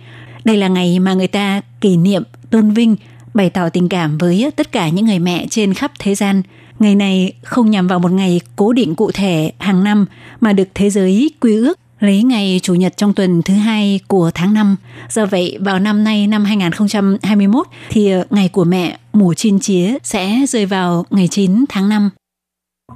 [0.45, 2.97] Đây là ngày mà người ta kỷ niệm, tôn vinh,
[3.35, 6.43] bày tỏ tình cảm với tất cả những người mẹ trên khắp thế gian.
[6.79, 10.07] Ngày này không nhằm vào một ngày cố định cụ thể hàng năm
[10.41, 14.31] mà được thế giới quy ước lấy ngày Chủ nhật trong tuần thứ hai của
[14.35, 14.77] tháng 5.
[15.11, 19.95] Do vậy, vào năm nay năm 2021 thì ờ, ngày của mẹ mùa chín chía
[20.03, 22.11] sẽ rơi vào ngày 9 tháng 5.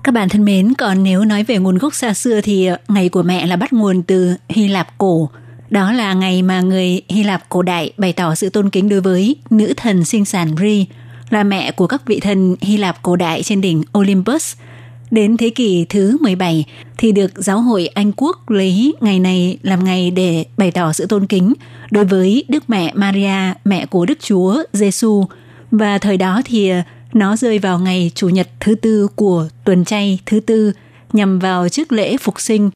[0.04, 3.08] Các bạn thân mến, còn nếu nói về nguồn gốc xa xưa thì ờ, ngày
[3.08, 5.30] của mẹ là bắt nguồn từ Hy Lạp cổ.
[5.70, 9.00] Đó là ngày mà người Hy Lạp cổ đại bày tỏ sự tôn kính đối
[9.00, 10.86] với nữ thần sinh sản Ri,
[11.30, 14.54] là mẹ của các vị thần Hy Lạp cổ đại trên đỉnh Olympus–
[15.10, 16.64] Đến thế kỷ thứ 17
[16.98, 21.06] thì được giáo hội Anh Quốc lấy ngày này làm ngày để bày tỏ sự
[21.06, 21.52] tôn kính
[21.90, 25.24] đối với Đức Mẹ Maria, mẹ của Đức Chúa Giêsu
[25.70, 29.84] và thời đó thì ờ, nó rơi vào ngày Chủ nhật thứ tư của tuần
[29.84, 30.72] chay thứ tư
[31.12, 32.70] nhằm vào trước lễ phục sinh.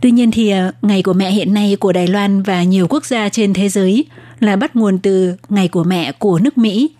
[0.00, 3.04] Tuy nhiên thì ờ, ngày của mẹ hiện nay của Đài Loan và nhiều quốc
[3.04, 4.04] gia trên thế giới
[4.40, 6.90] là bắt nguồn từ ngày của mẹ của nước Mỹ.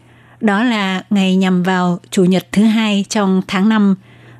[0.40, 3.94] Đó là ngày nhằm vào Chủ nhật thứ hai trong tháng 5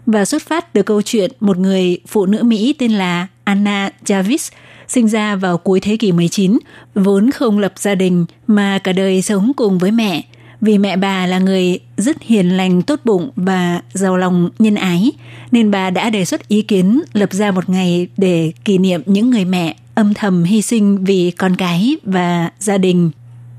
[0.07, 4.51] và xuất phát từ câu chuyện một người phụ nữ Mỹ tên là Anna Jarvis
[4.88, 6.59] sinh ra vào cuối thế kỷ 19,
[6.95, 10.25] vốn không lập gia đình mà cả đời sống cùng với mẹ.
[10.61, 15.12] Vì mẹ bà là người rất hiền lành, tốt bụng và giàu lòng nhân ái,
[15.51, 19.31] nên bà đã đề xuất ý kiến lập ra một ngày để kỷ niệm những
[19.31, 23.11] người mẹ âm thầm hy sinh vì con cái và gia đình.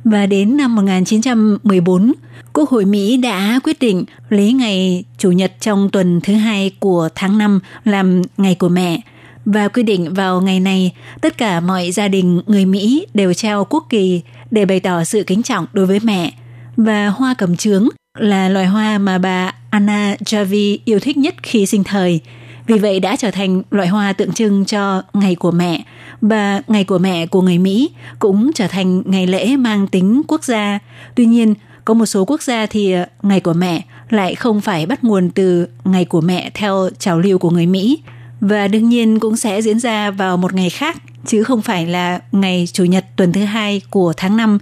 [0.03, 2.13] Và đến năm 1914,
[2.53, 7.09] Quốc hội Mỹ đã quyết định lấy ngày Chủ nhật trong tuần thứ hai của
[7.15, 9.01] tháng 5 làm ngày của mẹ
[9.45, 13.65] và quy định vào ngày này tất cả mọi gia đình người Mỹ đều treo
[13.69, 16.33] quốc kỳ để bày tỏ sự kính trọng đối với mẹ.
[16.77, 17.87] Và hoa cẩm trướng
[18.17, 22.21] là loài hoa mà bà Anna Javi yêu thích nhất khi sinh thời.
[22.67, 25.83] Vì vậy đã trở thành loại hoa tượng trưng cho ngày của mẹ
[26.23, 30.43] và ngày của mẹ của người Mỹ cũng trở thành ngày lễ mang tính quốc
[30.43, 30.79] gia.
[31.15, 31.53] Tuy nhiên,
[31.85, 35.29] có một số quốc gia thì ờ, ngày của mẹ lại không phải bắt nguồn
[35.29, 37.99] từ ngày của mẹ theo trào lưu của người Mỹ
[38.41, 42.19] và đương nhiên cũng sẽ diễn ra vào một ngày khác chứ không phải là
[42.31, 44.59] ngày chủ nhật tuần thứ hai của tháng 5.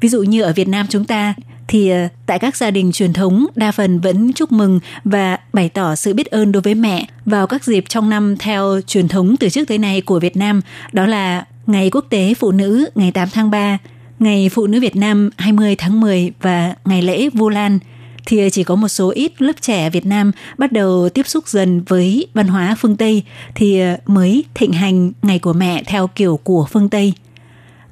[0.00, 1.34] Ví dụ như ở Việt Nam chúng ta
[1.68, 5.68] thì ờ, tại các gia đình truyền thống đa phần vẫn chúc mừng và bày
[5.68, 9.36] tỏ sự biết ơn đối với mẹ vào các dịp trong năm theo truyền thống
[9.40, 10.60] từ trước tới nay của Việt Nam
[10.92, 13.78] đó là Ngày Quốc tế Phụ nữ ngày 8 tháng 3,
[14.18, 17.78] Ngày Phụ nữ Việt Nam 20 tháng 10 và Ngày lễ Vu Lan
[18.26, 21.48] thì ờ, chỉ có một số ít lớp trẻ Việt Nam bắt đầu tiếp xúc
[21.48, 23.22] dần với văn hóa phương Tây
[23.54, 27.12] thì ờ, mới thịnh hành ngày của mẹ theo kiểu của phương Tây.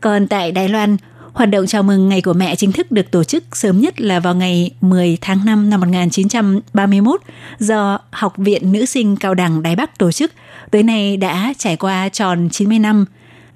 [0.01, 0.97] Còn tại Đài Loan,
[1.33, 4.20] Hoạt động chào mừng Ngày của Mẹ chính thức được tổ chức sớm nhất là
[4.20, 7.20] vào ngày 10 tháng 5 năm 1931
[7.59, 10.33] do Học viện Nữ sinh Cao đẳng Đài Bắc tổ chức.
[10.70, 13.05] Tới nay đã trải qua tròn 90 năm.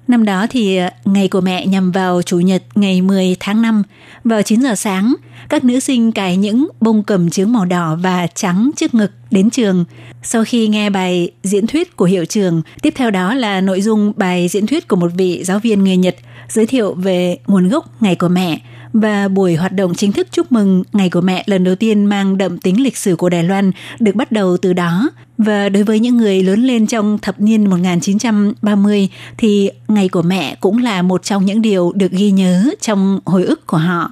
[0.07, 3.83] Năm đó thì ờ, Ngày của Mẹ nhằm vào Chủ nhật ngày 10 tháng 5
[4.23, 5.15] vào 9 giờ sáng.
[5.49, 9.49] Các nữ sinh cài những bông cầm chướng màu đỏ và trắng trước ngực đến
[9.49, 9.85] trường.
[10.23, 14.13] Sau khi nghe bài diễn thuyết của hiệu trường, tiếp theo đó là nội dung
[14.15, 16.15] bài diễn thuyết của một vị giáo viên người Nhật
[16.49, 18.61] giới thiệu về nguồn gốc Ngày của Mẹ
[18.93, 22.37] và buổi hoạt động chính thức chúc mừng Ngày của Mẹ lần đầu tiên mang
[22.37, 25.09] đậm tính lịch sử của Đài Loan được bắt đầu từ đó.
[25.37, 30.55] Và đối với những người lớn lên trong thập niên 1930 thì Ngày của Mẹ
[30.59, 34.11] cũng là một trong những điều được ghi nhớ trong hồi ức của họ.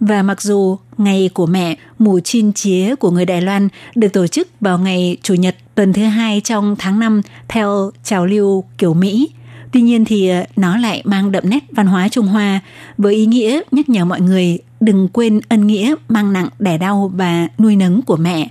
[0.00, 4.26] Và mặc dù ngày của mẹ mù chin chía của người Đài Loan được tổ
[4.26, 8.94] chức vào ngày Chủ nhật tuần thứ hai trong tháng 5 theo trào lưu kiểu
[8.94, 9.30] Mỹ,
[9.72, 12.60] tuy nhiên thì ờ, nó lại mang đậm nét văn hóa Trung Hoa
[12.98, 17.12] với ý nghĩa nhắc nhở mọi người đừng quên ân nghĩa mang nặng đẻ đau
[17.14, 18.48] và nuôi nấng của mẹ.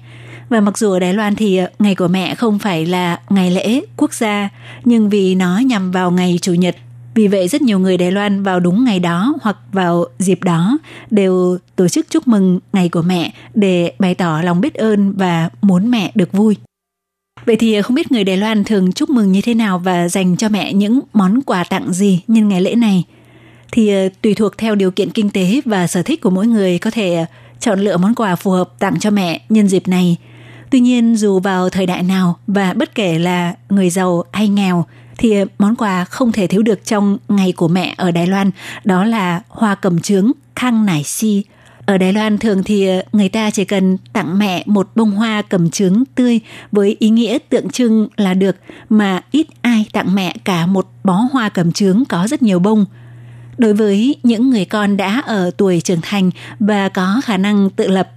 [0.49, 3.51] Và mặc dù ở Đài Loan thì ờ, ngày của mẹ không phải là ngày
[3.51, 4.49] lễ quốc gia,
[4.84, 6.76] nhưng vì nó nhằm vào ngày Chủ nhật
[7.18, 10.78] vì vậy rất nhiều người Đài Loan vào đúng ngày đó hoặc vào dịp đó
[11.11, 15.49] đều tổ chức chúc mừng ngày của mẹ để bày tỏ lòng biết ơn và
[15.61, 16.55] muốn mẹ được vui.
[17.46, 20.38] Vậy thì không biết người Đài Loan thường chúc mừng như thế nào và dành
[20.38, 23.04] cho mẹ những món quà tặng gì nhân ngày lễ này?
[23.72, 26.80] Thì ờ, tùy thuộc theo điều kiện kinh tế và sở thích của mỗi người
[26.80, 27.26] có thể ờ,
[27.60, 30.18] chọn lựa món quà phù hợp tặng cho mẹ nhân dịp này.
[30.70, 34.86] Tuy nhiên, dù vào thời đại nào và bất kể là người giàu hay nghèo,
[35.18, 38.52] thì ờ, món quà không thể thiếu được trong ngày của mẹ ở Đài Loan,
[38.84, 41.44] đó là hoa cầm trướng khang nải si.
[41.88, 45.42] Ở Đài Loan thường thì ờ, người ta chỉ cần tặng mẹ một bông hoa
[45.42, 46.40] cầm trứng tươi
[46.72, 48.56] với ý nghĩa tượng trưng là được,
[48.90, 52.86] mà ít ai tặng mẹ cả một bó hoa cầm trứng có rất nhiều bông.
[53.58, 57.88] Đối với những người con đã ở tuổi trưởng thành và có khả năng tự
[57.88, 58.10] lập,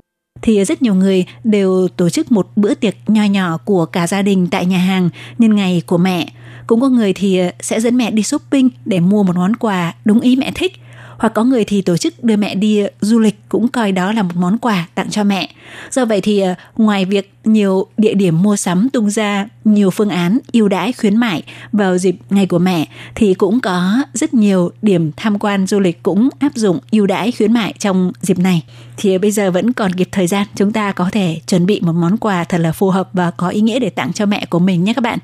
[0.42, 4.22] thì rất nhiều người đều tổ chức một bữa tiệc nho nhỏ của cả gia
[4.22, 6.32] đình tại nhà hàng nhân ngày của mẹ
[6.66, 9.94] cũng có người thì ờ, sẽ dẫn mẹ đi shopping để mua một món quà
[10.04, 10.72] đúng ý mẹ thích
[11.20, 14.12] hoặc có người thì tổ chức đưa mẹ đi ờ, du lịch cũng coi đó
[14.12, 15.48] là một món quà tặng cho mẹ.
[15.90, 20.08] Do vậy thì ờ, ngoài việc nhiều địa điểm mua sắm tung ra nhiều phương
[20.08, 21.42] án ưu đãi, khuyến mại
[21.72, 26.02] vào dịp ngày của mẹ, thì cũng có rất nhiều điểm tham quan du lịch
[26.02, 28.62] cũng áp dụng ưu đãi, khuyến mại trong dịp này.
[28.96, 31.80] Thì ờ, bây giờ vẫn còn kịp thời gian, chúng ta có thể chuẩn bị
[31.80, 34.46] một món quà thật là phù hợp và có ý nghĩa để tặng cho mẹ
[34.50, 35.18] của mình nhé các bạn.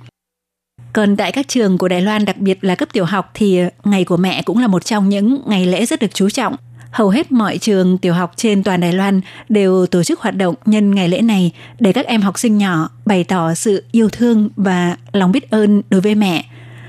[0.97, 4.05] Còn tại các trường của Đài Loan, đặc biệt là cấp tiểu học thì ngày
[4.05, 6.57] của mẹ cũng là một trong những ngày lễ rất được chú trọng.
[6.91, 10.55] Hầu hết mọi trường tiểu học trên toàn Đài Loan đều tổ chức hoạt động
[10.67, 14.49] nhân ngày lễ này để các em học sinh nhỏ bày tỏ sự yêu thương
[14.57, 16.45] và lòng biết ơn đối với mẹ.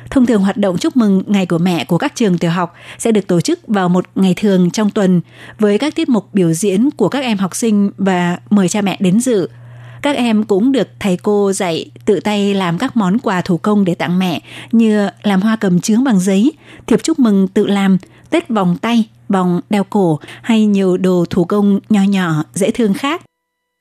[0.10, 3.12] Thông thường hoạt động chúc mừng ngày của mẹ của các trường tiểu học sẽ
[3.12, 5.22] được tổ chức vào một ngày thường trong tuần
[5.60, 8.98] với các tiết mục biểu diễn của các em học sinh và mời cha mẹ
[9.00, 9.50] đến dự–
[10.08, 13.86] các em cũng được thầy cô dạy tự tay làm các món quà thủ công
[13.86, 14.42] để tặng mẹ
[14.72, 16.54] như làm hoa cầm chướng bằng giấy,
[16.86, 17.98] thiệp chúc mừng tự làm,
[18.30, 22.94] tết vòng tay, vòng đeo cổ hay nhiều đồ thủ công nhỏ nhỏ dễ thương
[22.94, 23.22] khác.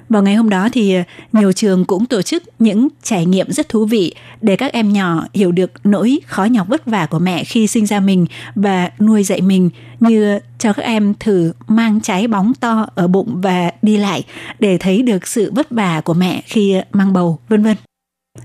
[0.09, 1.03] Vào ngày hôm đó thì ờ,
[1.33, 5.27] nhiều trường cũng tổ chức những trải nghiệm rất thú vị để các em nhỏ
[5.35, 9.23] hiểu được nỗi khó nhọc vất vả của mẹ khi sinh ra mình và nuôi
[9.23, 13.97] dạy mình như cho các em thử mang trái bóng to ở bụng và đi
[13.97, 14.25] lại
[14.59, 17.77] để thấy được sự vất vả của mẹ khi ờ, mang bầu, vân vân.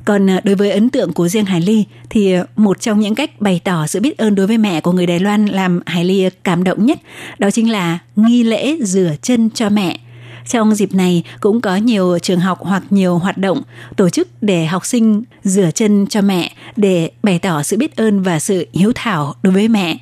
[0.05, 3.41] Còn ờ, đối với ấn tượng của riêng Hải Ly thì một trong những cách
[3.41, 6.29] bày tỏ sự biết ơn đối với mẹ của người Đài Loan làm Hải Ly
[6.43, 6.99] cảm động nhất
[7.39, 9.99] đó chính là nghi lễ rửa chân cho mẹ–
[10.47, 13.61] trong dịp này cũng có nhiều trường học hoặc nhiều hoạt động
[13.95, 18.21] tổ chức để học sinh rửa chân cho mẹ để bày tỏ sự biết ơn
[18.21, 19.97] và sự hiếu thảo đối với mẹ.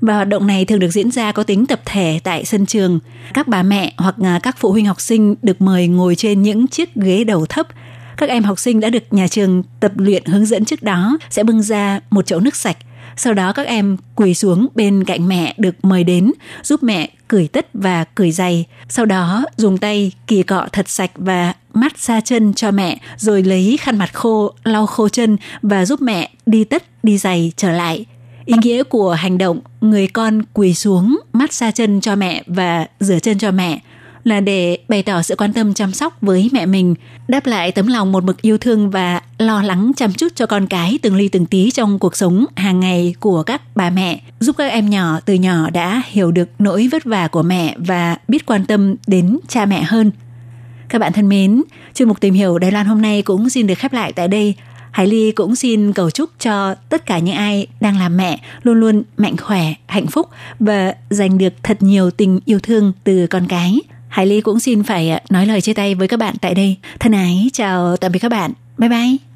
[0.00, 2.98] Và hoạt động này thường được diễn ra có tính tập thể tại sân trường.
[3.34, 6.66] Các bà mẹ hoặc à, các phụ huynh học sinh được mời ngồi trên những
[6.66, 7.66] chiếc ghế đầu thấp
[8.16, 11.44] các em học sinh đã được nhà trường tập luyện hướng dẫn trước đó sẽ
[11.44, 12.76] bưng ra một chậu nước sạch
[13.16, 17.48] sau đó các em quỳ xuống bên cạnh mẹ được mời đến, giúp mẹ cởi
[17.48, 18.64] tất và cởi giày.
[18.88, 23.42] Sau đó dùng tay kỳ cọ thật sạch và mát xa chân cho mẹ, rồi
[23.42, 27.72] lấy khăn mặt khô lau khô chân và giúp mẹ đi tất đi giày trở
[27.72, 28.04] lại.
[28.44, 32.86] Ý nghĩa của hành động người con quỳ xuống mát xa chân cho mẹ và
[33.00, 33.80] rửa chân cho mẹ
[34.26, 36.94] là để bày tỏ sự quan tâm chăm sóc với mẹ mình,
[37.28, 40.66] đáp lại tấm lòng một mực yêu thương và lo lắng chăm chút cho con
[40.66, 44.56] cái từng ly từng tí trong cuộc sống hàng ngày của các bà mẹ, giúp
[44.58, 48.46] các em nhỏ từ nhỏ đã hiểu được nỗi vất vả của mẹ và biết
[48.46, 50.10] quan tâm đến cha mẹ hơn.
[50.88, 51.62] Các bạn thân mến,
[51.94, 54.54] chuyên mục tìm hiểu Đài Loan hôm nay cũng xin được khép lại tại đây.
[54.90, 58.80] Hải Ly cũng xin cầu chúc cho tất cả những ai đang làm mẹ luôn
[58.80, 60.28] luôn mạnh khỏe, hạnh phúc
[60.60, 63.80] và giành được thật nhiều tình yêu thương từ con cái.
[64.16, 66.76] Hải Ly cũng xin phải à, nói lời chia tay với các bạn tại đây.
[67.00, 68.52] Thân ái, chào tạm biệt các bạn.
[68.78, 69.35] Bye bye.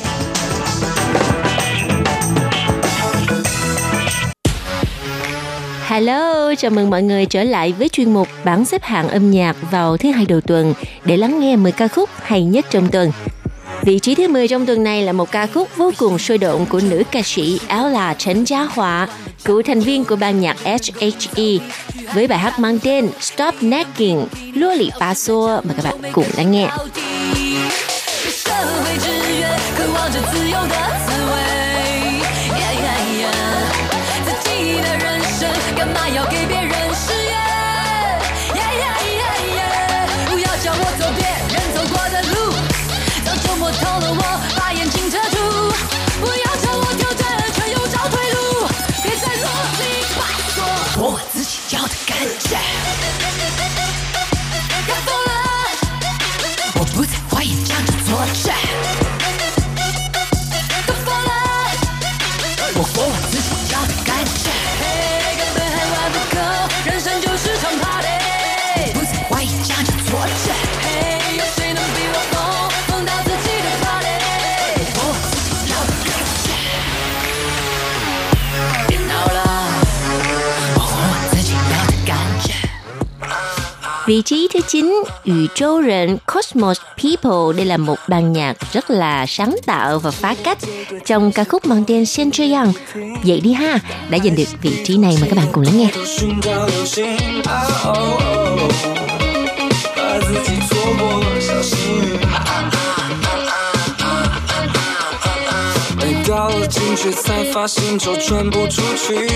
[5.90, 9.56] Hello, chào mừng mọi người trở lại với chuyên mục bảng xếp hạng âm nhạc
[9.70, 13.12] vào thứ hai đầu tuần để lắng nghe 10 ca khúc hay nhất trong tuần.
[13.82, 16.66] Vị trí thứ 10 trong tuần này là một ca khúc vô cùng sôi động
[16.66, 19.08] của nữ ca sĩ áo là Trấn Gia Hỏa,
[19.44, 21.44] cựu thành viên của ban nhạc SHE,
[22.14, 26.26] với bài hát mang tên Stop Nagging, Lua Lì Ba Xua mà các bạn cùng
[26.36, 26.68] lắng nghe.
[28.28, 29.08] 社会志
[29.40, 30.99] 愿，渴望着自由的
[84.10, 84.92] Vị trí thứ 9,
[85.24, 87.56] 宇宙人 Cosmos People.
[87.56, 90.58] Đây là một ban nhạc rất là sáng tạo và phá cách
[91.04, 92.72] trong ca khúc mang tên Sen Yang.
[93.24, 93.78] Vậy đi ha,
[94.10, 95.88] đã giành được vị trí này mời các bạn cùng lắng nghe.
[107.01, 109.27] 却才发现就转不出去，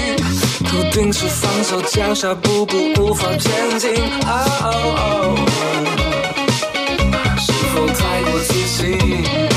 [0.64, 3.90] 头顶是放手脚下步步无法前进。
[4.28, 5.36] 哦哦哦，
[7.40, 9.55] 是否太过自信？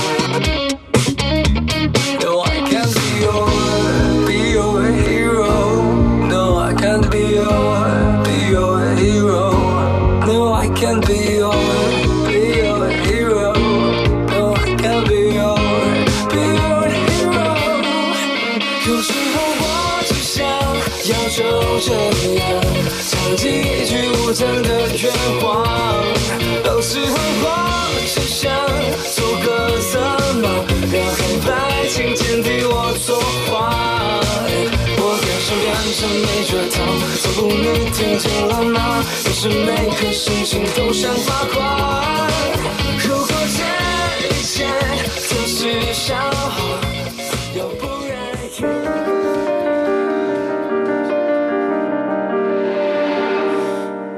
[36.79, 36.87] 没觉痛，
[37.22, 39.05] 走步你听见了吗？
[39.24, 42.29] 有时每颗心情都想发狂。
[42.99, 43.26] 如果
[43.57, 43.59] 这
[44.29, 44.66] 一切
[45.29, 46.81] 都是笑话，
[47.55, 48.16] 要不然。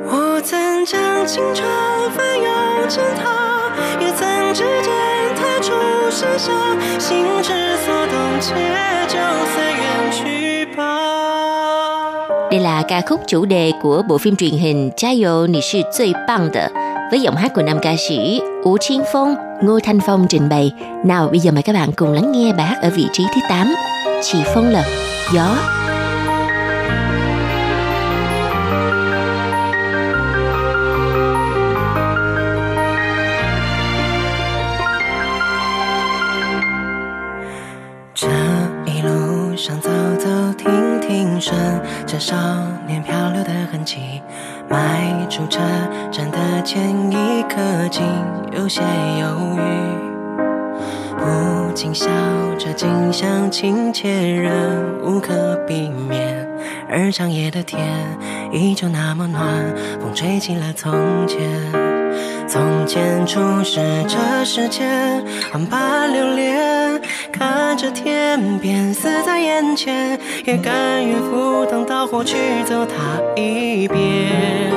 [0.07, 1.67] 我曾将青春
[2.13, 4.91] 翻涌成她，也曾指尖
[5.37, 5.73] 弹出
[6.11, 6.51] 盛夏，
[6.99, 7.49] 心之
[7.85, 8.55] 所动，且
[9.09, 9.17] 就
[9.55, 9.57] 随
[12.90, 16.70] ca khúc chủ đề của bộ phim truyền hình Cha Yo Nì Sư最棒的
[17.12, 20.72] với giọng hát của nam ca sĩ Ú Chiến Phong, Ngô Thanh Phong trình bày.
[21.06, 23.42] Nào bây giờ mời các bạn cùng lắng nghe bài hát ở vị trí thứ
[23.50, 23.76] 8,
[24.22, 24.86] Chỉ Phong Lật,
[25.34, 25.56] Gió.
[38.18, 38.28] 这
[38.86, 41.56] 一路上走走停停，顺
[42.08, 42.36] 着少
[44.69, 45.61] 迈出车
[46.11, 47.57] 站的前一刻，
[47.91, 48.03] 竟
[48.53, 48.81] 有些
[49.21, 49.61] 犹豫。
[51.17, 52.07] 不禁笑
[52.59, 54.53] 着，近乡情怯，仍
[55.03, 56.49] 无可避免。
[56.89, 57.87] 而长夜的天
[58.53, 59.47] 依旧那么暖，
[60.01, 60.93] 风吹起了从
[61.27, 61.90] 前。
[62.51, 63.79] 从前初识
[64.09, 74.73] 这世间，万般留恋，看着天边死在眼前，也甘愿赴汤蹈火去走它一遍。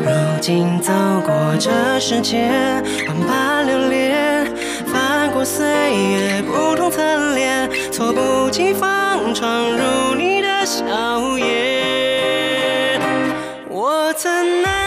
[0.00, 0.94] 如今走
[1.26, 4.46] 过这世间，万般留恋，
[4.86, 10.82] 翻过岁月不同侧脸，猝不及防闯入你的笑
[11.36, 12.98] 颜。
[13.68, 14.83] 我曾难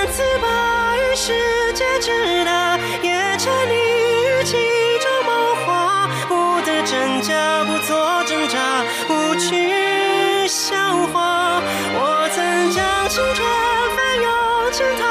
[1.27, 1.33] 世
[1.75, 2.11] 界之
[2.45, 4.57] 大，也沉溺于其
[5.03, 8.59] 中梦话，不得真假，不做挣扎，
[9.07, 10.75] 不去笑
[11.13, 11.63] 话。
[11.95, 13.47] 我曾将青春
[13.95, 14.27] 翻涌
[14.73, 15.03] 成她，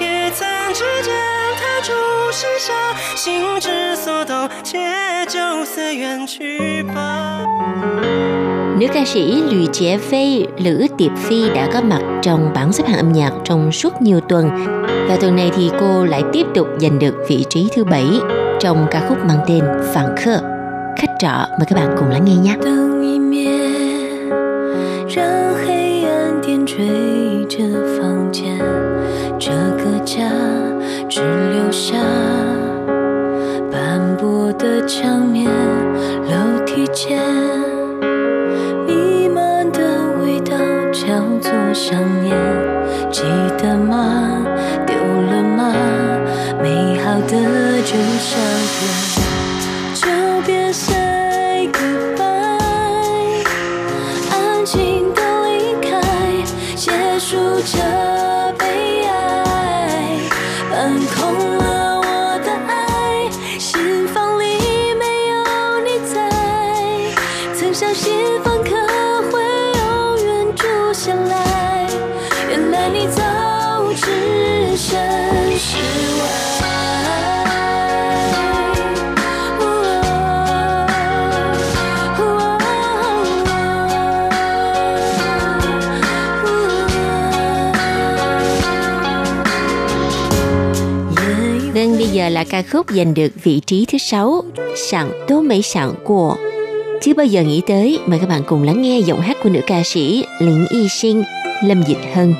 [0.00, 1.12] 也曾指尖
[1.60, 1.92] 弹出
[2.32, 2.72] 盛夏，
[3.14, 4.78] 心之所动，且
[5.28, 7.44] 就此远去吧。
[8.78, 12.84] Nữ ca sĩ Lü Trẻ Phi, Lữ Tiệp Phi đã có mặt trong bảng xếp
[12.88, 14.50] hạng âm nhạc trong suốt nhiều tuần
[15.08, 18.06] và tuần này thì cô lại tiếp tục giành được vị trí thứ bảy
[18.60, 20.40] trong ca khúc mang tên Phản Khơ.
[20.96, 22.56] Khách trọ mời các bạn cùng lắng nghe nhé.
[22.62, 23.50] 灯一灭，
[25.08, 27.58] 让黑暗点缀着
[27.98, 28.58] 房间。
[29.38, 30.22] 这个家
[31.08, 31.96] 只留下
[33.72, 35.50] 斑驳的墙面，
[36.30, 37.18] 楼梯间
[38.86, 39.80] 弥漫的
[40.22, 40.56] 味道
[40.92, 41.08] 叫
[41.40, 42.36] 做想念。
[43.10, 43.22] 记
[43.58, 44.25] 得吗？
[67.76, 68.12] 相信
[68.44, 68.70] 访客
[69.30, 71.88] 会永远住下来，
[72.50, 73.22] 原来你早
[73.94, 75.78] 置身事
[76.18, 76.22] 外。
[91.74, 94.42] Vâng, bây giờ là ca khúc giành được vị trí thứ sáu,
[94.76, 96.36] Sẵn Tố Mấy Sẵn Của.
[97.02, 99.60] Chưa bao giờ nghĩ tới, mời các bạn cùng lắng nghe giọng hát của nữ
[99.66, 101.22] ca sĩ Lĩnh Y Sinh,
[101.64, 102.34] Lâm Dịch Hân.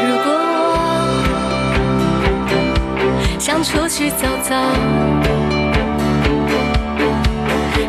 [0.00, 0.68] 如果我
[3.38, 4.54] 想出去走走，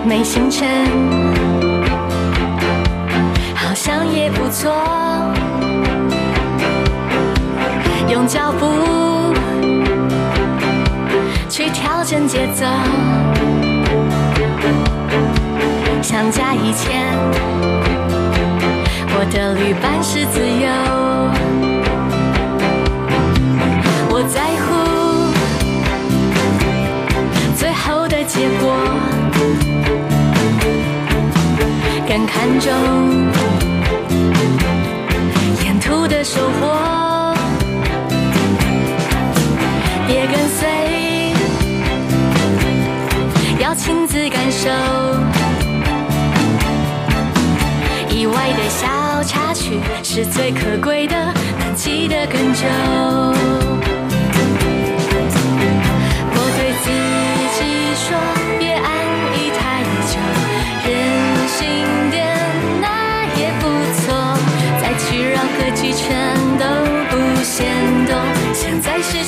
[0.06, 0.68] 没行程，
[3.56, 4.72] 好像也不错。
[8.08, 8.66] 用脚步
[11.50, 12.66] 去调整节奏，
[16.21, 17.01] 相加以前，
[19.17, 20.69] 我的旅伴是自由。
[24.11, 24.69] 我在乎
[27.57, 28.77] 最后的结果，
[32.07, 32.69] 更看重
[35.65, 37.35] 沿途的收获。
[40.07, 40.69] 别跟随，
[43.59, 44.69] 要亲自感受
[48.21, 48.87] 意外的小
[49.23, 51.17] 插曲是最可贵的，
[51.59, 52.67] 能记得更久。
[56.29, 56.91] 我对自
[57.57, 57.59] 己
[57.97, 58.13] 说，
[58.59, 58.85] 别安
[59.33, 59.81] 逸太
[60.13, 60.21] 久，
[60.85, 60.87] 任
[61.49, 61.59] 性
[62.11, 62.21] 点
[62.83, 63.65] 那也不
[64.03, 64.13] 错。
[64.83, 66.05] 再去让歌曲全
[66.59, 66.63] 都
[67.09, 67.73] 不嫌
[68.05, 68.13] 多，
[68.53, 69.25] 现在是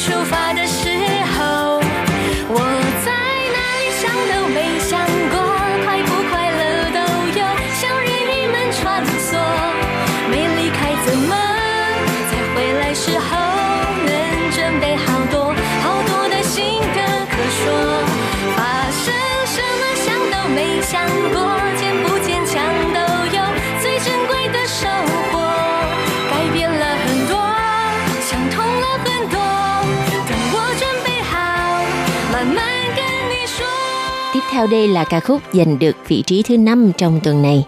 [34.51, 37.65] theo đây là ca khúc giành được vị trí thứ năm trong tuần này.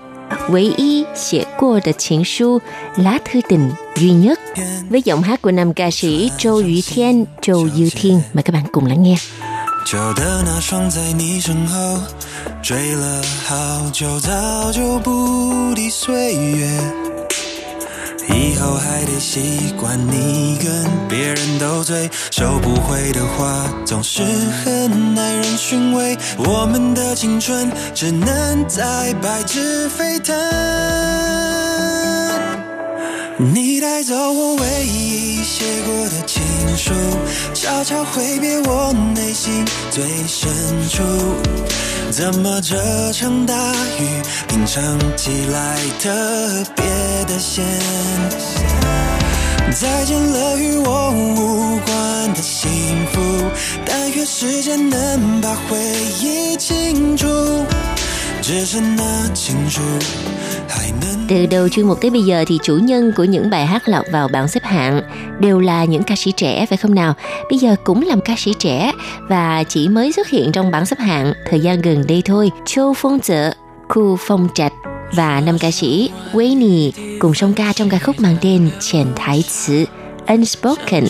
[0.50, 2.60] 唯一写过的情书
[2.95, 4.39] lá thư tình duy nhất
[4.89, 8.22] với giọng hát của nam ca sĩ Châu Yu Thiên, Châu Yu Thiên.
[8.34, 9.16] Mời các bạn cùng lắng nghe.
[9.86, 11.97] 旧的那双在你身后，
[12.62, 17.03] 追了好久，早就不敌岁月。
[18.29, 26.16] 以后还得习惯你跟别人斗嘴，收不回的话总是很耐人寻味。
[26.39, 30.35] 我们的青春只能在白纸沸腾。
[33.37, 36.41] 你带走我唯一写过的情
[36.77, 36.93] 书，
[37.53, 40.53] 悄悄挥别我内心最深
[40.89, 41.03] 处。
[42.17, 42.77] 怎么这
[43.12, 43.55] 场大
[43.99, 46.09] 雨品尝起来特
[46.77, 46.85] 别
[47.25, 47.65] 的咸？
[49.73, 52.71] 再见了与我无关的幸
[53.12, 53.21] 福，
[53.85, 55.77] 但愿时间能把回
[56.23, 57.27] 忆清除，
[61.28, 64.28] Từ đầu chuyên mục tới bây giờ thì chủ nhân của những bài hát lọt vào
[64.28, 65.03] bảng xếp hạng
[65.40, 67.14] đều là những ca sĩ trẻ phải không nào?
[67.51, 68.92] Bây giờ cũng làm ca sĩ trẻ
[69.28, 72.51] và chỉ mới xuất hiện trong bảng xếp hạng thời gian gần đây thôi.
[72.66, 73.55] Châu Phong Trợ,
[73.88, 74.72] Khu Phong Trạch
[75.12, 79.45] và năm ca sĩ Wayne cùng song ca trong ca khúc mang tên Chèn Thái
[79.49, 79.86] 词
[80.26, 81.05] Unspoken.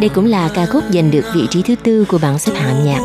[0.00, 2.84] Đây cũng là ca khúc giành được vị trí thứ tư của bảng xếp hạng
[2.84, 3.00] nhạc.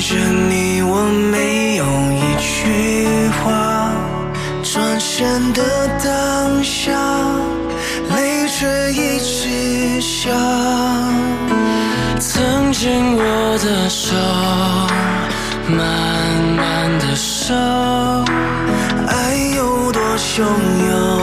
[0.00, 3.92] 着你，我没有一句话。
[4.62, 5.62] 转身的
[6.02, 6.90] 当下，
[8.14, 10.30] 泪却一直下。
[12.18, 14.16] 曾经握的手，
[15.68, 15.78] 慢
[16.56, 17.54] 慢的收，
[19.06, 21.19] 爱有多汹涌。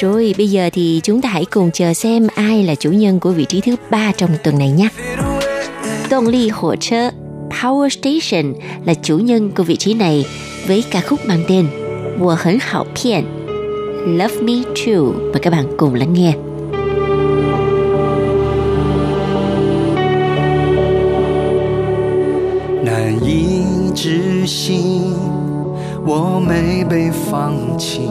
[0.00, 3.30] Rồi bây giờ thì chúng ta hãy cùng chờ xem ai là chủ nhân của
[3.30, 4.88] vị trí thứ ba trong tuần này nhé.
[6.10, 7.10] Tôn Ly Hỗ trợ
[7.50, 10.26] Power Station là chủ nhân của vị trí này
[10.66, 11.66] với ca khúc mang tên
[12.20, 13.24] Wo hấn hảo phiền
[14.06, 14.92] Love Me True.
[15.32, 16.34] Mời các bạn cùng lắng nghe.
[22.84, 23.64] 难以
[23.94, 25.14] 置信，
[26.06, 28.02] 我没被放弃，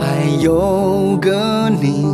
[0.00, 2.06] 还有个你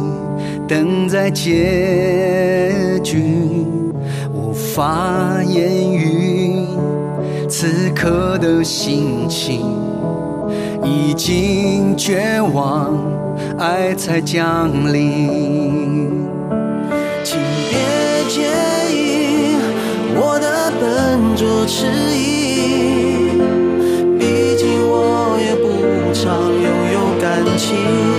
[0.66, 3.64] 等在结局，
[4.34, 6.66] 无法言喻
[7.48, 9.64] 此刻的心情，
[10.82, 12.92] 已经绝望，
[13.56, 16.10] 爱才降临。
[17.22, 17.38] 请
[17.70, 17.78] 别
[18.28, 18.42] 介
[18.90, 19.56] 意
[20.16, 23.38] 我的笨拙迟疑，
[24.18, 25.64] 毕竟我也不
[26.12, 28.15] 常拥有感情。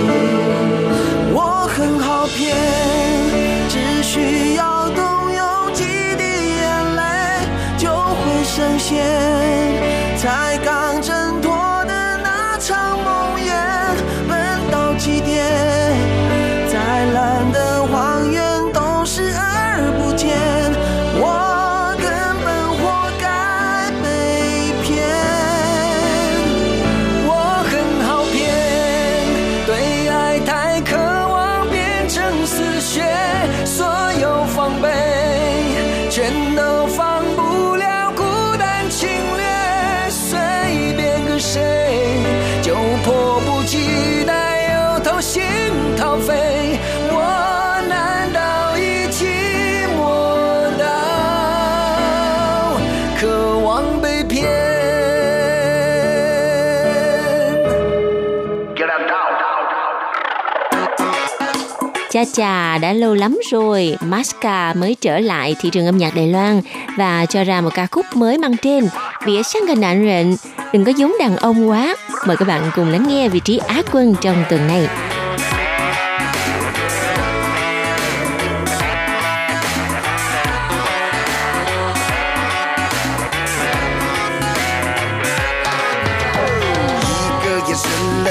[62.10, 66.26] Cha chà đã lâu lắm rồi, Masca mới trở lại thị trường âm nhạc Đài
[66.26, 66.60] Loan
[66.96, 68.88] và cho ra một ca khúc mới mang tên
[69.24, 70.36] Vỉa sang gần nạn rịnh.
[70.72, 71.96] Đừng có giống đàn ông quá.
[72.26, 74.88] Mời các bạn cùng lắng nghe vị trí Á quân trong tuần này.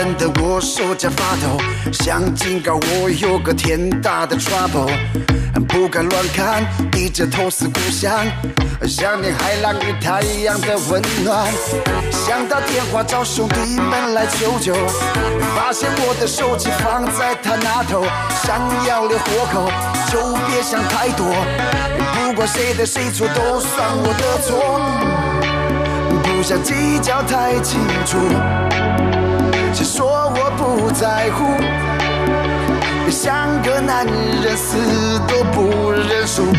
[0.07, 1.59] 生冷得我手脚发抖，
[1.91, 4.89] 想警告我有个天大的 trouble，
[5.67, 8.25] 不敢乱看，低着头思故乡，
[8.87, 11.51] 想念海浪与太阳的温暖。
[12.11, 14.73] 想打电话找兄弟们来求救，
[15.55, 18.05] 发现我的手机放在他那头，
[18.45, 19.69] 想要留活口
[20.09, 21.25] 就别想太多，
[22.13, 24.79] 不管谁对谁错都算我的错，
[26.23, 28.17] 不想计较太清楚。
[29.77, 31.53] 谁说我不在乎？
[33.11, 36.51] 像个男人，死都不认输。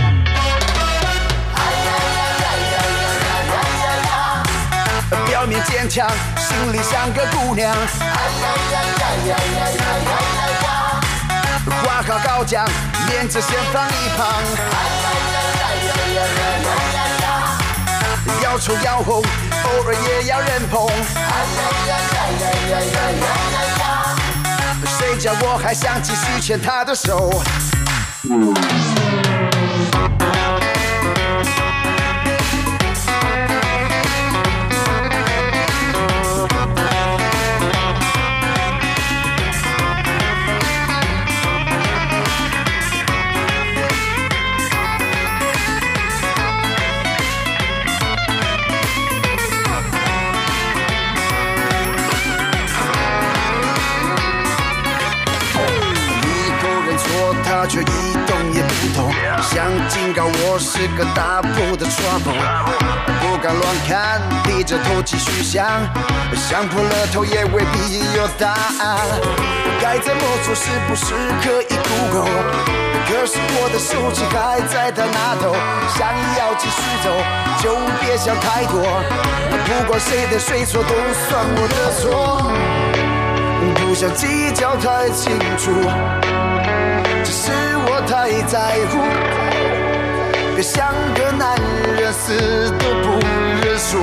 [5.27, 7.75] 表面坚强，心里像个姑娘。
[11.83, 12.65] 话好高讲，
[13.09, 14.29] 面子先放一旁。
[14.71, 15.67] 哎呀呀呀
[16.15, 16.58] 呀呀
[18.43, 20.89] 要丑要红，偶尔也要人捧。
[24.99, 27.43] 谁叫我还想继续牵她的手？
[60.97, 62.33] 个大步的穿过
[63.21, 65.67] 不敢乱看，低着头继续想，
[66.35, 68.99] 想破了头也未必有答案。
[69.81, 72.29] 该怎么做，是不是可以 Google？
[73.07, 75.55] 可是我的手机还在他那头，
[75.97, 76.09] 想
[76.39, 77.11] 要继续走，
[77.63, 78.83] 就别想太多，
[79.65, 80.95] 不管谁对谁错，都
[81.29, 82.03] 算我的错。
[83.81, 85.73] 不想计较太清楚，
[87.25, 87.51] 只是
[87.87, 88.57] 我太在
[88.91, 88.99] 乎。
[90.59, 91.57] 也像个男
[91.97, 93.21] 人死都不
[93.63, 94.03] 认说。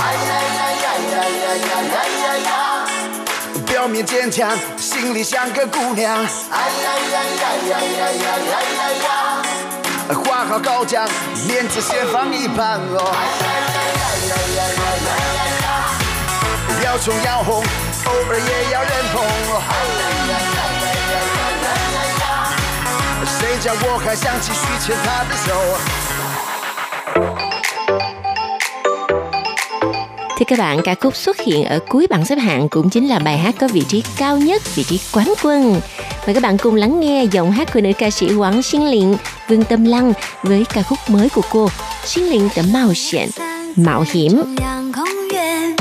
[0.00, 2.48] 哎呀呀呀呀呀呀呀呀呀
[3.66, 11.06] 表面坚强心里像个姑娘哎呀呀呀呀呀呀呀呀呀话好高讲
[11.46, 14.72] 面子先放一旁哦哎呀呀呀呀呀
[15.04, 15.68] 呀呀呀
[16.82, 19.70] 要穷要红偶尔也要认捧哦哎
[20.00, 20.77] 呀呀呀
[23.61, 25.53] 叫我还想继续牵她的手？
[30.37, 33.19] Thưa các bạn, ca khúc xuất hiện ở cuối bảng xếp hạng cũng chính là
[33.19, 35.81] bài hát có vị trí cao nhất, vị trí quán quân.
[36.25, 39.15] Mời các bạn cùng lắng nghe giọng hát của nữ ca sĩ Quảng Xin Liện,
[39.47, 40.13] Vương Tâm Lăng
[40.43, 41.69] với ca khúc mới của cô,
[42.05, 43.29] Xin Liện的冒险,
[43.75, 44.43] mạo hiểm.
[44.43, 45.75] 中央公园，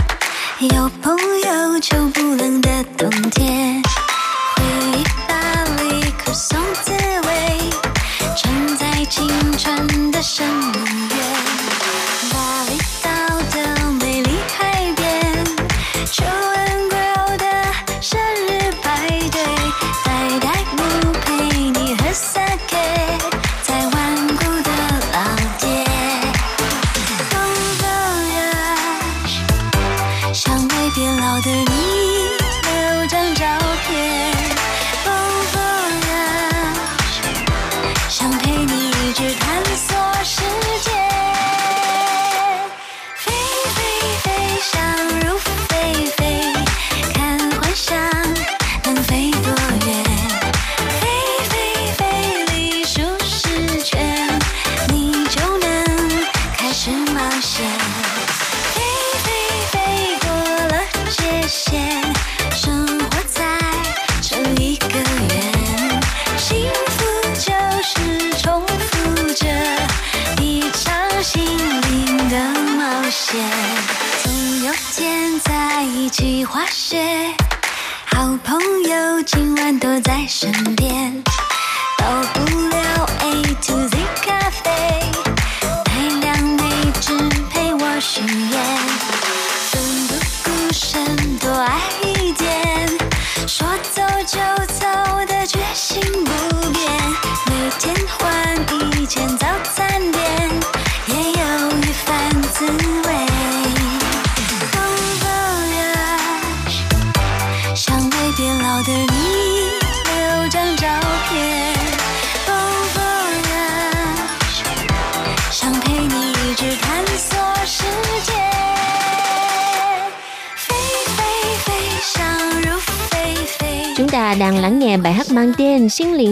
[0.61, 2.69] 有朋友就不冷的
[2.99, 3.83] 冬天，
[4.57, 4.63] 回
[4.93, 5.35] 忆把
[5.79, 6.66] 离可颂滋味，沉
[8.78, 11.18] 在青春的深夜，
[12.32, 12.97] 巴黎。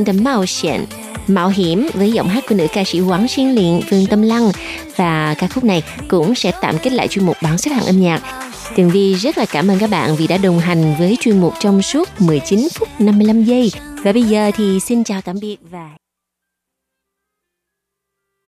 [0.05, 0.85] Tên Xin liền hiểm
[1.27, 4.51] Mạo hiểm với giọng hát của nữ ca sĩ Quảng Xuyên Liền, Vương Tâm Lăng
[4.95, 8.01] và ca khúc này cũng sẽ tạm kết lại chuyên mục bảng xếp hạng âm
[8.01, 8.21] nhạc.
[8.75, 11.53] Tường Vi rất là cảm ơn các bạn vì đã đồng hành với chuyên mục
[11.59, 13.71] trong suốt 19 phút 55 giây.
[14.03, 15.89] Và bây giờ thì xin chào tạm biệt và